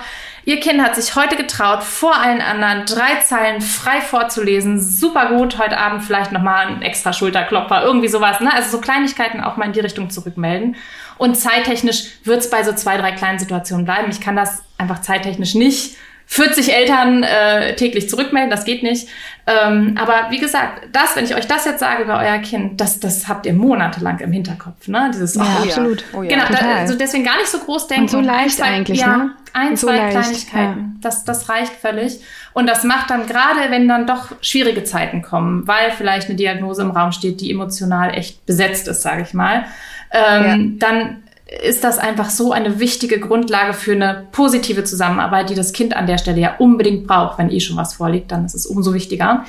Ihr 0.48 0.60
Kind 0.60 0.80
hat 0.80 0.94
sich 0.94 1.16
heute 1.16 1.34
getraut, 1.34 1.82
vor 1.82 2.14
allen 2.20 2.40
anderen 2.40 2.86
drei 2.86 3.16
Zeilen 3.16 3.60
frei 3.60 4.00
vorzulesen. 4.00 4.80
Super 4.80 5.30
gut. 5.36 5.58
Heute 5.58 5.76
Abend 5.76 6.04
vielleicht 6.04 6.30
nochmal 6.30 6.68
ein 6.68 6.82
extra 6.82 7.12
Schulterklopfer, 7.12 7.82
irgendwie 7.82 8.06
sowas. 8.06 8.38
Ne? 8.38 8.54
Also 8.54 8.70
so 8.76 8.80
Kleinigkeiten 8.80 9.40
auch 9.40 9.56
mal 9.56 9.64
in 9.64 9.72
die 9.72 9.80
Richtung 9.80 10.08
zurückmelden. 10.08 10.76
Und 11.18 11.34
zeittechnisch 11.34 12.04
wird 12.22 12.42
es 12.42 12.48
bei 12.50 12.62
so 12.62 12.72
zwei, 12.74 12.96
drei 12.96 13.10
kleinen 13.10 13.40
Situationen 13.40 13.84
bleiben. 13.84 14.08
Ich 14.08 14.20
kann 14.20 14.36
das 14.36 14.62
einfach 14.78 15.00
zeittechnisch 15.00 15.56
nicht 15.56 15.96
40 16.28 16.74
Eltern 16.74 17.22
äh, 17.22 17.76
täglich 17.76 18.10
zurückmelden, 18.10 18.50
das 18.50 18.64
geht 18.64 18.82
nicht. 18.82 19.08
Ähm, 19.46 19.94
aber 19.96 20.30
wie 20.30 20.38
gesagt, 20.38 20.88
das, 20.92 21.14
wenn 21.14 21.24
ich 21.24 21.36
euch 21.36 21.46
das 21.46 21.64
jetzt 21.64 21.78
sage 21.78 22.02
über 22.02 22.18
euer 22.18 22.38
Kind, 22.38 22.80
das, 22.80 22.98
das 22.98 23.28
habt 23.28 23.46
ihr 23.46 23.52
monatelang 23.52 24.18
im 24.18 24.32
Hinterkopf. 24.32 24.88
Ne? 24.88 25.08
Dieses, 25.14 25.36
ja, 25.36 25.42
oh, 25.42 25.62
absolut. 25.62 26.04
Oh, 26.12 26.22
ja. 26.24 26.30
Genau, 26.30 26.44
da, 26.48 26.78
also 26.78 26.96
deswegen 26.96 27.22
gar 27.22 27.36
nicht 27.36 27.46
so 27.46 27.58
groß 27.58 27.86
denken. 27.86 28.02
Und 28.02 28.08
so 28.08 28.20
leicht 28.20 28.44
ein, 28.44 28.50
zwei, 28.50 28.64
eigentlich, 28.64 29.00
ja, 29.00 29.16
ne? 29.16 29.30
Ein, 29.52 29.76
so 29.76 29.86
zwei 29.86 29.98
leicht, 29.98 30.10
Kleinigkeiten. 30.10 30.80
Ja. 30.80 31.00
Das, 31.00 31.24
das 31.24 31.48
reicht 31.48 31.74
völlig. 31.74 32.20
Und 32.54 32.66
das 32.66 32.82
macht 32.82 33.10
dann 33.10 33.26
gerade, 33.26 33.70
wenn 33.70 33.86
dann 33.86 34.08
doch 34.08 34.32
schwierige 34.40 34.82
Zeiten 34.82 35.22
kommen, 35.22 35.68
weil 35.68 35.92
vielleicht 35.92 36.28
eine 36.28 36.36
Diagnose 36.36 36.82
im 36.82 36.90
Raum 36.90 37.12
steht, 37.12 37.40
die 37.40 37.52
emotional 37.52 38.14
echt 38.18 38.44
besetzt 38.46 38.88
ist, 38.88 39.02
sage 39.02 39.22
ich 39.22 39.32
mal, 39.32 39.66
ähm, 40.10 40.78
dann 40.80 41.22
ist 41.46 41.84
das 41.84 41.98
einfach 41.98 42.30
so 42.30 42.52
eine 42.52 42.80
wichtige 42.80 43.20
Grundlage 43.20 43.72
für 43.72 43.92
eine 43.92 44.26
positive 44.32 44.82
Zusammenarbeit, 44.82 45.48
die 45.48 45.54
das 45.54 45.72
Kind 45.72 45.94
an 45.94 46.06
der 46.06 46.18
Stelle 46.18 46.40
ja 46.40 46.56
unbedingt 46.58 47.06
braucht. 47.06 47.38
Wenn 47.38 47.50
eh 47.50 47.60
schon 47.60 47.76
was 47.76 47.94
vorliegt, 47.94 48.32
dann 48.32 48.44
ist 48.44 48.54
es 48.54 48.66
umso 48.66 48.92
wichtiger. 48.94 49.44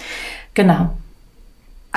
Genau. 0.54 0.92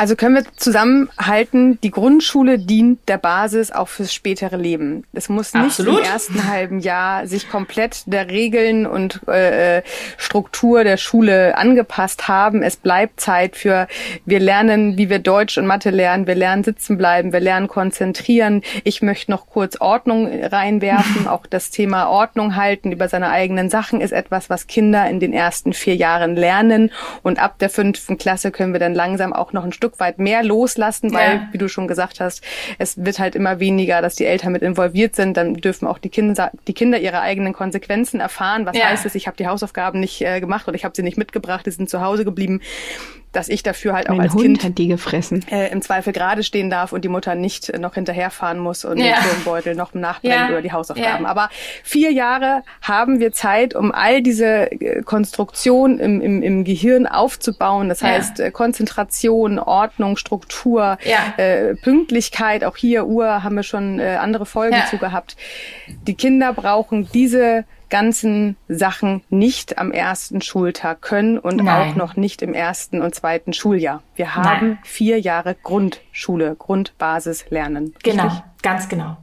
Also 0.01 0.17
können 0.17 0.35
wir 0.35 0.45
zusammenhalten, 0.57 1.79
die 1.83 1.91
Grundschule 1.91 2.59
dient 2.59 3.07
der 3.07 3.19
Basis 3.19 3.71
auch 3.71 3.89
fürs 3.89 4.15
spätere 4.15 4.57
Leben. 4.57 5.05
Es 5.13 5.29
muss 5.29 5.53
nicht 5.53 5.63
Absolut. 5.63 5.99
im 5.99 6.05
ersten 6.07 6.49
halben 6.49 6.81
Jahr 6.81 7.27
sich 7.27 7.51
komplett 7.51 8.05
der 8.07 8.31
Regeln 8.31 8.87
und 8.87 9.29
äh, 9.29 9.83
Struktur 10.17 10.85
der 10.85 10.97
Schule 10.97 11.55
angepasst 11.59 12.29
haben. 12.29 12.63
Es 12.63 12.77
bleibt 12.77 13.21
Zeit 13.21 13.57
für, 13.57 13.89
wir 14.25 14.41
lernen, 14.41 14.97
wie 14.97 15.11
wir 15.11 15.19
Deutsch 15.19 15.59
und 15.59 15.67
Mathe 15.67 15.91
lernen, 15.91 16.27
wir 16.27 16.35
lernen 16.35 16.65
sitzen 16.65 16.97
bleiben, 16.97 17.35
wir 17.35 17.41
lernen 17.41 17.69
konzentrieren. 17.69 18.63
Ich 18.85 19.03
möchte 19.03 19.31
noch 19.31 19.49
kurz 19.49 19.83
Ordnung 19.83 20.31
reinwerfen. 20.45 21.27
Auch 21.29 21.45
das 21.45 21.69
Thema 21.69 22.09
Ordnung 22.09 22.57
halten 22.57 22.91
über 22.91 23.07
seine 23.11 23.29
eigenen 23.29 23.69
Sachen 23.69 24.01
ist 24.01 24.13
etwas, 24.13 24.49
was 24.49 24.67
Kinder 24.67 25.11
in 25.11 25.21
den 25.21 25.35
ersten 25.35 25.75
vier 25.75 25.97
Jahren 25.97 26.37
lernen. 26.37 26.91
Und 27.23 27.39
ab 27.39 27.59
der 27.59 27.69
fünften 27.69 28.17
Klasse 28.17 28.51
können 28.51 28.73
wir 28.73 28.81
dann 28.81 28.95
langsam 28.95 29.35
auch 29.35 29.53
noch 29.53 29.65
ein 29.65 29.75
Stück 29.75 29.90
Stück 29.91 30.01
weit 30.01 30.19
mehr 30.19 30.43
loslassen, 30.43 31.13
weil, 31.13 31.37
ja. 31.37 31.49
wie 31.53 31.59
du 31.59 31.69
schon 31.69 31.89
gesagt 31.89 32.21
hast, 32.21 32.43
es 32.79 33.05
wird 33.05 33.19
halt 33.19 33.35
immer 33.35 33.59
weniger, 33.59 34.03
dass 34.03 34.15
die 34.15 34.25
Eltern 34.25 34.53
mit 34.53 34.63
involviert 34.63 35.17
sind. 35.17 35.37
Dann 35.37 35.55
dürfen 35.55 35.89
auch 35.89 35.99
die 35.99 36.11
Kinder, 36.11 36.51
die 36.69 36.75
Kinder 36.75 36.99
ihre 36.99 37.21
eigenen 37.21 37.53
Konsequenzen 37.53 38.21
erfahren. 38.21 38.67
Was 38.67 38.77
ja. 38.77 38.85
heißt 38.85 39.05
es, 39.07 39.15
ich 39.15 39.27
habe 39.27 39.37
die 39.37 39.47
Hausaufgaben 39.47 39.99
nicht 39.99 40.23
äh, 40.23 40.41
gemacht 40.41 40.69
oder 40.69 40.77
ich 40.77 40.85
habe 40.85 40.95
sie 40.95 41.03
nicht 41.03 41.19
mitgebracht, 41.19 41.67
die 41.67 41.71
sind 41.71 41.91
zu 41.91 42.01
Hause 42.01 42.25
geblieben 42.25 42.61
dass 43.33 43.49
ich 43.49 43.63
dafür 43.63 43.93
halt 43.93 44.09
auch 44.09 44.17
mein 44.17 44.27
als 44.27 44.35
Hund 44.35 44.43
Kind 44.43 44.65
hat 44.65 44.79
die 44.79 44.89
gefressen. 44.89 45.45
Äh, 45.51 45.71
im 45.71 45.83
Zweifel 45.83 46.13
gerade 46.13 46.43
stehen 46.43 46.71
darf 46.71 46.93
und 46.93 47.05
die 47.05 47.09
Mutter 47.09 47.35
nicht 47.35 47.69
äh, 47.69 47.79
noch 47.79 47.95
hinterherfahren 47.95 48.59
muss 48.59 48.85
und 48.85 48.99
ja. 48.99 49.21
den 49.21 49.31
Turmbeutel 49.31 49.75
noch 49.75 49.95
nachbringt 49.95 50.35
ja. 50.35 50.49
oder 50.49 50.63
die 50.63 50.73
Hausaufgaben. 50.73 51.25
Ja. 51.25 51.31
Aber 51.31 51.49
vier 51.85 52.13
Jahre 52.13 52.63
haben 52.83 53.21
wir 53.21 53.33
Zeit, 53.33 53.75
um 53.75 53.93
all 53.93 54.23
diese 54.23 54.73
äh, 54.73 55.03
Konstruktion 55.03 55.99
im, 55.99 56.21
im, 56.21 56.43
im 56.43 56.65
Gehirn 56.65 57.07
aufzubauen. 57.07 57.89
Das 57.89 58.03
heißt 58.03 58.41
äh, 58.41 58.51
Konzentration, 58.51 59.59
Ordnung, 59.59 60.17
Struktur, 60.17 60.99
äh, 61.37 61.75
Pünktlichkeit. 61.77 62.65
Auch 62.65 62.77
hier 62.77 63.07
Uhr 63.07 63.45
haben 63.45 63.55
wir 63.55 63.63
schon 63.63 64.01
äh, 64.01 64.17
andere 64.21 64.47
Folgen 64.47 64.77
zu 64.91 64.99
gehabt. 64.99 65.37
Die 66.07 66.15
Kinder 66.15 66.53
brauchen 66.53 67.09
diese 67.13 67.65
ganzen 67.91 68.57
Sachen 68.69 69.23
nicht 69.29 69.79
am 69.79 69.93
ersten 69.93 70.41
Schultag 70.41 71.03
können 71.03 71.39
und 71.39 71.57
Nein. 71.57 71.91
auch 71.91 71.97
noch 71.97 72.17
nicht 72.17 72.41
im 72.41 72.55
ersten 72.55 73.03
und 73.03 73.15
zweiten 73.15 73.53
Schuljahr. 73.53 74.03
Wir 74.15 74.35
haben 74.35 74.69
Nein. 74.69 74.79
vier 74.85 75.21
Jahre 75.21 75.57
Grundschule, 75.63 76.55
Grundbasis 76.57 77.45
lernen. 77.51 77.95
Genau. 78.03 78.25
Richtig? 78.25 78.43
Ganz 78.63 78.89
genau. 78.91 79.17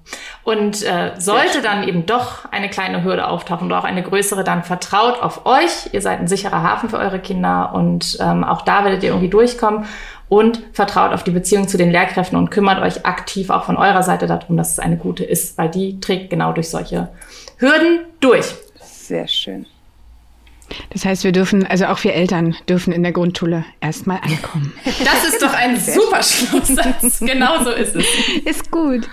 Und 0.44 0.84
äh, 0.84 1.12
sollte 1.20 1.62
dann 1.62 1.88
eben 1.88 2.08
doch 2.08 2.52
eine 2.52 2.70
kleine 2.70 3.04
Hürde 3.04 3.28
auftauchen 3.28 3.68
oder 3.68 3.80
auch 3.80 3.84
eine 3.84 4.02
größere, 4.02 4.44
dann 4.44 4.64
vertraut 4.64 5.22
auf 5.22 5.46
euch. 5.46 5.90
Ihr 5.92 6.02
seid 6.02 6.20
ein 6.20 6.28
sicherer 6.28 6.64
Hafen 6.64 6.90
für 6.90 6.98
eure 6.98 7.20
Kinder 7.20 7.74
und 7.74 8.18
ähm, 8.20 8.44
auch 8.44 8.64
da 8.64 8.84
werdet 8.84 9.04
ihr 9.04 9.10
irgendwie 9.10 9.30
durchkommen. 9.30 9.86
Und 10.30 10.62
vertraut 10.74 11.14
auf 11.14 11.24
die 11.24 11.32
Beziehung 11.32 11.70
zu 11.70 11.78
den 11.78 11.90
Lehrkräften 11.90 12.38
und 12.38 12.50
kümmert 12.50 12.82
euch 12.82 13.06
aktiv 13.06 13.50
auch 13.50 13.64
von 13.64 13.78
eurer 13.78 14.04
Seite 14.04 14.28
darum, 14.28 14.58
dass 14.58 14.74
es 14.74 14.80
eine 14.80 14.98
gute 14.98 15.24
ist, 15.24 15.58
weil 15.58 15.70
die 15.70 16.02
trägt 16.02 16.30
genau 16.30 16.52
durch 16.52 16.70
solche 16.70 17.08
Hürden 17.58 18.06
durch. 18.20 18.46
Sehr 18.82 19.28
schön. 19.28 19.66
Das 20.90 21.06
heißt, 21.06 21.24
wir 21.24 21.32
dürfen, 21.32 21.66
also 21.66 21.86
auch 21.86 22.04
wir 22.04 22.14
Eltern 22.14 22.54
dürfen 22.68 22.92
in 22.92 23.04
der 23.04 23.14
Grundschule 23.14 23.64
erstmal 23.80 24.18
ankommen. 24.18 24.74
Das 24.84 25.24
ist 25.28 25.42
doch 25.42 25.54
ein 25.54 25.80
super 25.80 26.22
Schlusssatz. 26.22 27.22
Genau 27.22 27.64
so 27.64 27.72
ist 27.72 27.96
es. 27.96 28.06
Ist 28.44 28.70
gut. 28.70 29.08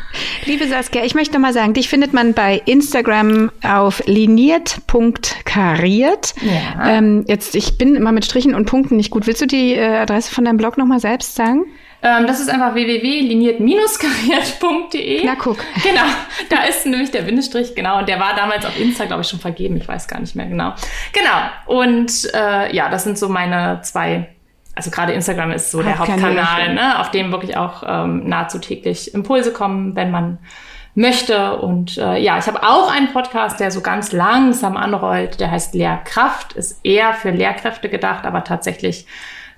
Liebe 0.46 0.66
Saskia, 0.66 1.04
ich 1.04 1.14
möchte 1.14 1.35
noch 1.35 1.40
mal 1.40 1.52
sagen, 1.52 1.74
dich 1.74 1.88
findet 1.88 2.12
man 2.12 2.35
bei 2.35 2.61
Instagram 2.66 3.52
auf 3.62 4.02
liniert.kariert. 4.07 6.35
Ja. 6.42 6.98
Ähm, 6.98 7.24
jetzt, 7.28 7.54
ich 7.54 7.78
bin 7.78 7.94
immer 7.94 8.11
mit 8.12 8.24
Strichen 8.24 8.54
und 8.54 8.66
Punkten 8.66 8.96
nicht 8.96 9.11
gut. 9.11 9.28
Willst 9.28 9.42
du 9.42 9.46
die 9.46 9.74
äh, 9.74 9.98
Adresse 9.98 10.33
von 10.33 10.44
deinem 10.44 10.57
Blog 10.57 10.76
noch 10.76 10.87
mal 10.87 10.98
selbst 11.00 11.37
sagen? 11.37 11.66
Ähm, 12.05 12.27
das 12.27 12.38
ist 12.38 12.51
einfach 12.51 12.75
www.liniert-kariert.de. 12.75 15.25
Na 15.25 15.37
guck. 15.37 15.57
Genau, 15.83 16.03
da 16.51 16.64
ist 16.69 16.85
nämlich 16.85 17.11
der 17.11 17.23
Bindestrich, 17.23 17.75
genau. 17.75 17.97
Und 17.99 18.11
der 18.11 18.21
war 18.21 18.37
damals 18.37 18.67
auf 18.67 18.79
Insta, 18.79 19.07
glaube 19.07 19.23
ich, 19.23 19.29
schon 19.29 19.40
vergeben. 19.40 19.79
Ich 19.79 19.88
weiß 19.88 20.07
gar 20.07 20.21
nicht 20.21 20.37
mehr 20.37 20.45
genau. 20.45 20.75
Genau. 21.14 21.49
Und 21.67 22.29
äh, 22.35 22.77
ja, 22.77 22.90
das 22.90 23.05
sind 23.05 23.17
so 23.19 23.31
meine 23.31 23.81
zwei 23.83 24.29
also 24.77 24.90
gerade 24.90 25.12
Instagram 25.12 25.53
ist 25.53 25.71
so 25.71 25.83
der 25.83 25.99
Hauptkanal, 25.99 26.75
ne, 26.75 26.99
auf 26.99 27.12
dem 27.12 27.31
wirklich 27.31 27.57
auch 27.57 27.85
ähm, 27.87 28.29
nahezu 28.29 28.59
täglich 28.59 29.14
Impulse 29.14 29.53
kommen, 29.53 29.95
wenn 29.95 30.11
man 30.11 30.38
möchte. 30.97 31.59
Und 31.59 31.97
äh, 31.97 32.19
ja, 32.19 32.38
ich 32.38 32.47
habe 32.47 32.62
auch 32.62 32.93
einen 32.93 33.12
Podcast, 33.12 33.61
der 33.61 33.71
so 33.71 33.81
ganz 33.81 34.12
langsam 34.12 34.77
anrollt, 34.77 35.40
der 35.40 35.51
heißt 35.51 35.75
Lehrkraft, 35.75 36.55
ist 36.55 36.85
eher 36.85 37.14
für 37.14 37.31
Lehrkräfte 37.31 37.88
gedacht, 37.88 38.25
aber 38.25 38.45
tatsächlich 38.45 39.07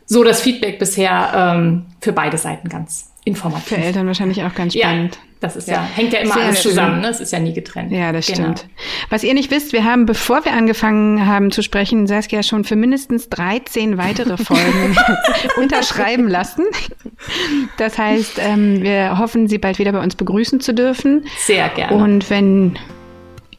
so 0.07 0.25
das 0.25 0.41
Feedback 0.41 0.79
bisher 0.79 1.55
ähm, 1.57 1.87
für 2.01 2.13
beide 2.13 2.39
Seiten 2.39 2.69
ganz 2.69 3.13
informativ. 3.25 3.77
Für 3.77 3.77
Eltern 3.77 4.07
wahrscheinlich 4.07 4.43
auch 4.45 4.55
ganz 4.55 4.75
spannend. 4.75 5.17
Ja, 5.17 5.21
das 5.41 5.57
ist 5.57 5.69
ja, 5.69 5.75
ja 5.75 5.83
hängt 5.83 6.13
ja 6.13 6.21
immer 6.21 6.35
Sehr 6.35 6.45
alles 6.45 6.63
zusammen, 6.63 7.01
ne? 7.01 7.09
Es 7.09 7.21
ist 7.21 7.33
ja 7.33 7.41
nie 7.41 7.53
getrennt. 7.53 7.93
Ja, 7.93 8.13
das 8.13 8.27
genau. 8.27 8.55
stimmt. 8.55 8.67
Was 9.11 9.25
ihr 9.25 9.35
nicht 9.35 9.51
wisst, 9.51 9.73
wir 9.73 9.85
haben, 9.85 10.07
bevor 10.07 10.45
wir 10.45 10.53
angefangen 10.53 11.27
haben 11.27 11.51
zu 11.51 11.63
sprechen, 11.63 12.07
Saskia 12.07 12.43
schon 12.43 12.65
für 12.65 12.77
mindestens 12.77 13.29
13 13.29 13.99
weitere 13.99 14.37
Folgen 14.43 14.97
unterschreiben 15.57 16.29
lassen. 16.29 16.65
Das 17.77 17.99
heißt, 17.99 18.39
ähm, 18.39 18.83
wir 18.83 19.19
hoffen, 19.19 19.49
Sie 19.49 19.59
bald 19.59 19.79
wieder 19.79 19.93
bei 19.93 20.03
uns 20.03 20.15
begrüßen 20.15 20.61
zu 20.61 20.73
dürfen. 20.73 21.27
Sehr 21.39 21.69
gerne. 21.71 21.97
Und 21.97 22.31
wenn 22.31 22.79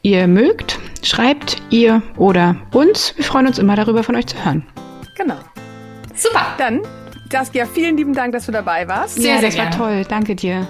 ihr 0.01 0.27
mögt, 0.27 0.79
schreibt 1.03 1.57
ihr 1.69 2.01
oder 2.15 2.55
uns. 2.71 3.13
Wir 3.17 3.25
freuen 3.25 3.47
uns 3.47 3.59
immer 3.59 3.75
darüber, 3.75 4.03
von 4.03 4.15
euch 4.15 4.27
zu 4.27 4.43
hören. 4.43 4.65
Genau. 5.17 5.35
Super. 6.17 6.47
Dann, 6.57 6.81
Saskia, 7.31 7.65
vielen 7.65 7.97
lieben 7.97 8.13
Dank, 8.13 8.33
dass 8.33 8.45
du 8.45 8.51
dabei 8.51 8.87
warst. 8.87 9.15
Sehr, 9.15 9.35
ja, 9.35 9.39
sehr 9.39 9.49
das 9.49 9.55
gerne. 9.55 9.71
war 9.71 9.77
toll. 9.77 10.05
Danke 10.07 10.35
dir. 10.35 10.67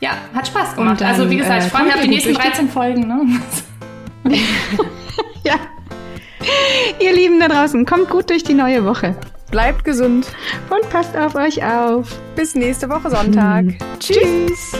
Ja, 0.00 0.12
hat 0.34 0.46
Spaß 0.48 0.74
gemacht. 0.74 1.00
Dann, 1.00 1.08
also 1.08 1.30
wie 1.30 1.36
gesagt, 1.36 1.62
ich 1.62 1.66
äh, 1.66 1.70
freue 1.70 1.84
mich 1.84 1.94
auf 1.94 2.00
die 2.00 2.08
nächsten 2.08 2.34
13 2.34 2.68
Folgen. 2.68 3.08
Ne? 3.08 3.40
ja. 5.44 5.54
Ihr 7.00 7.12
Lieben 7.12 7.40
da 7.40 7.48
draußen, 7.48 7.86
kommt 7.86 8.10
gut 8.10 8.28
durch 8.28 8.44
die 8.44 8.54
neue 8.54 8.84
Woche. 8.84 9.16
Bleibt 9.50 9.84
gesund. 9.84 10.26
Und 10.68 10.90
passt 10.90 11.16
auf 11.16 11.34
euch 11.36 11.64
auf. 11.64 12.18
Bis 12.34 12.54
nächste 12.54 12.88
Woche 12.88 13.10
Sonntag. 13.10 13.64
Hm. 13.64 13.78
Tschüss. 14.00 14.72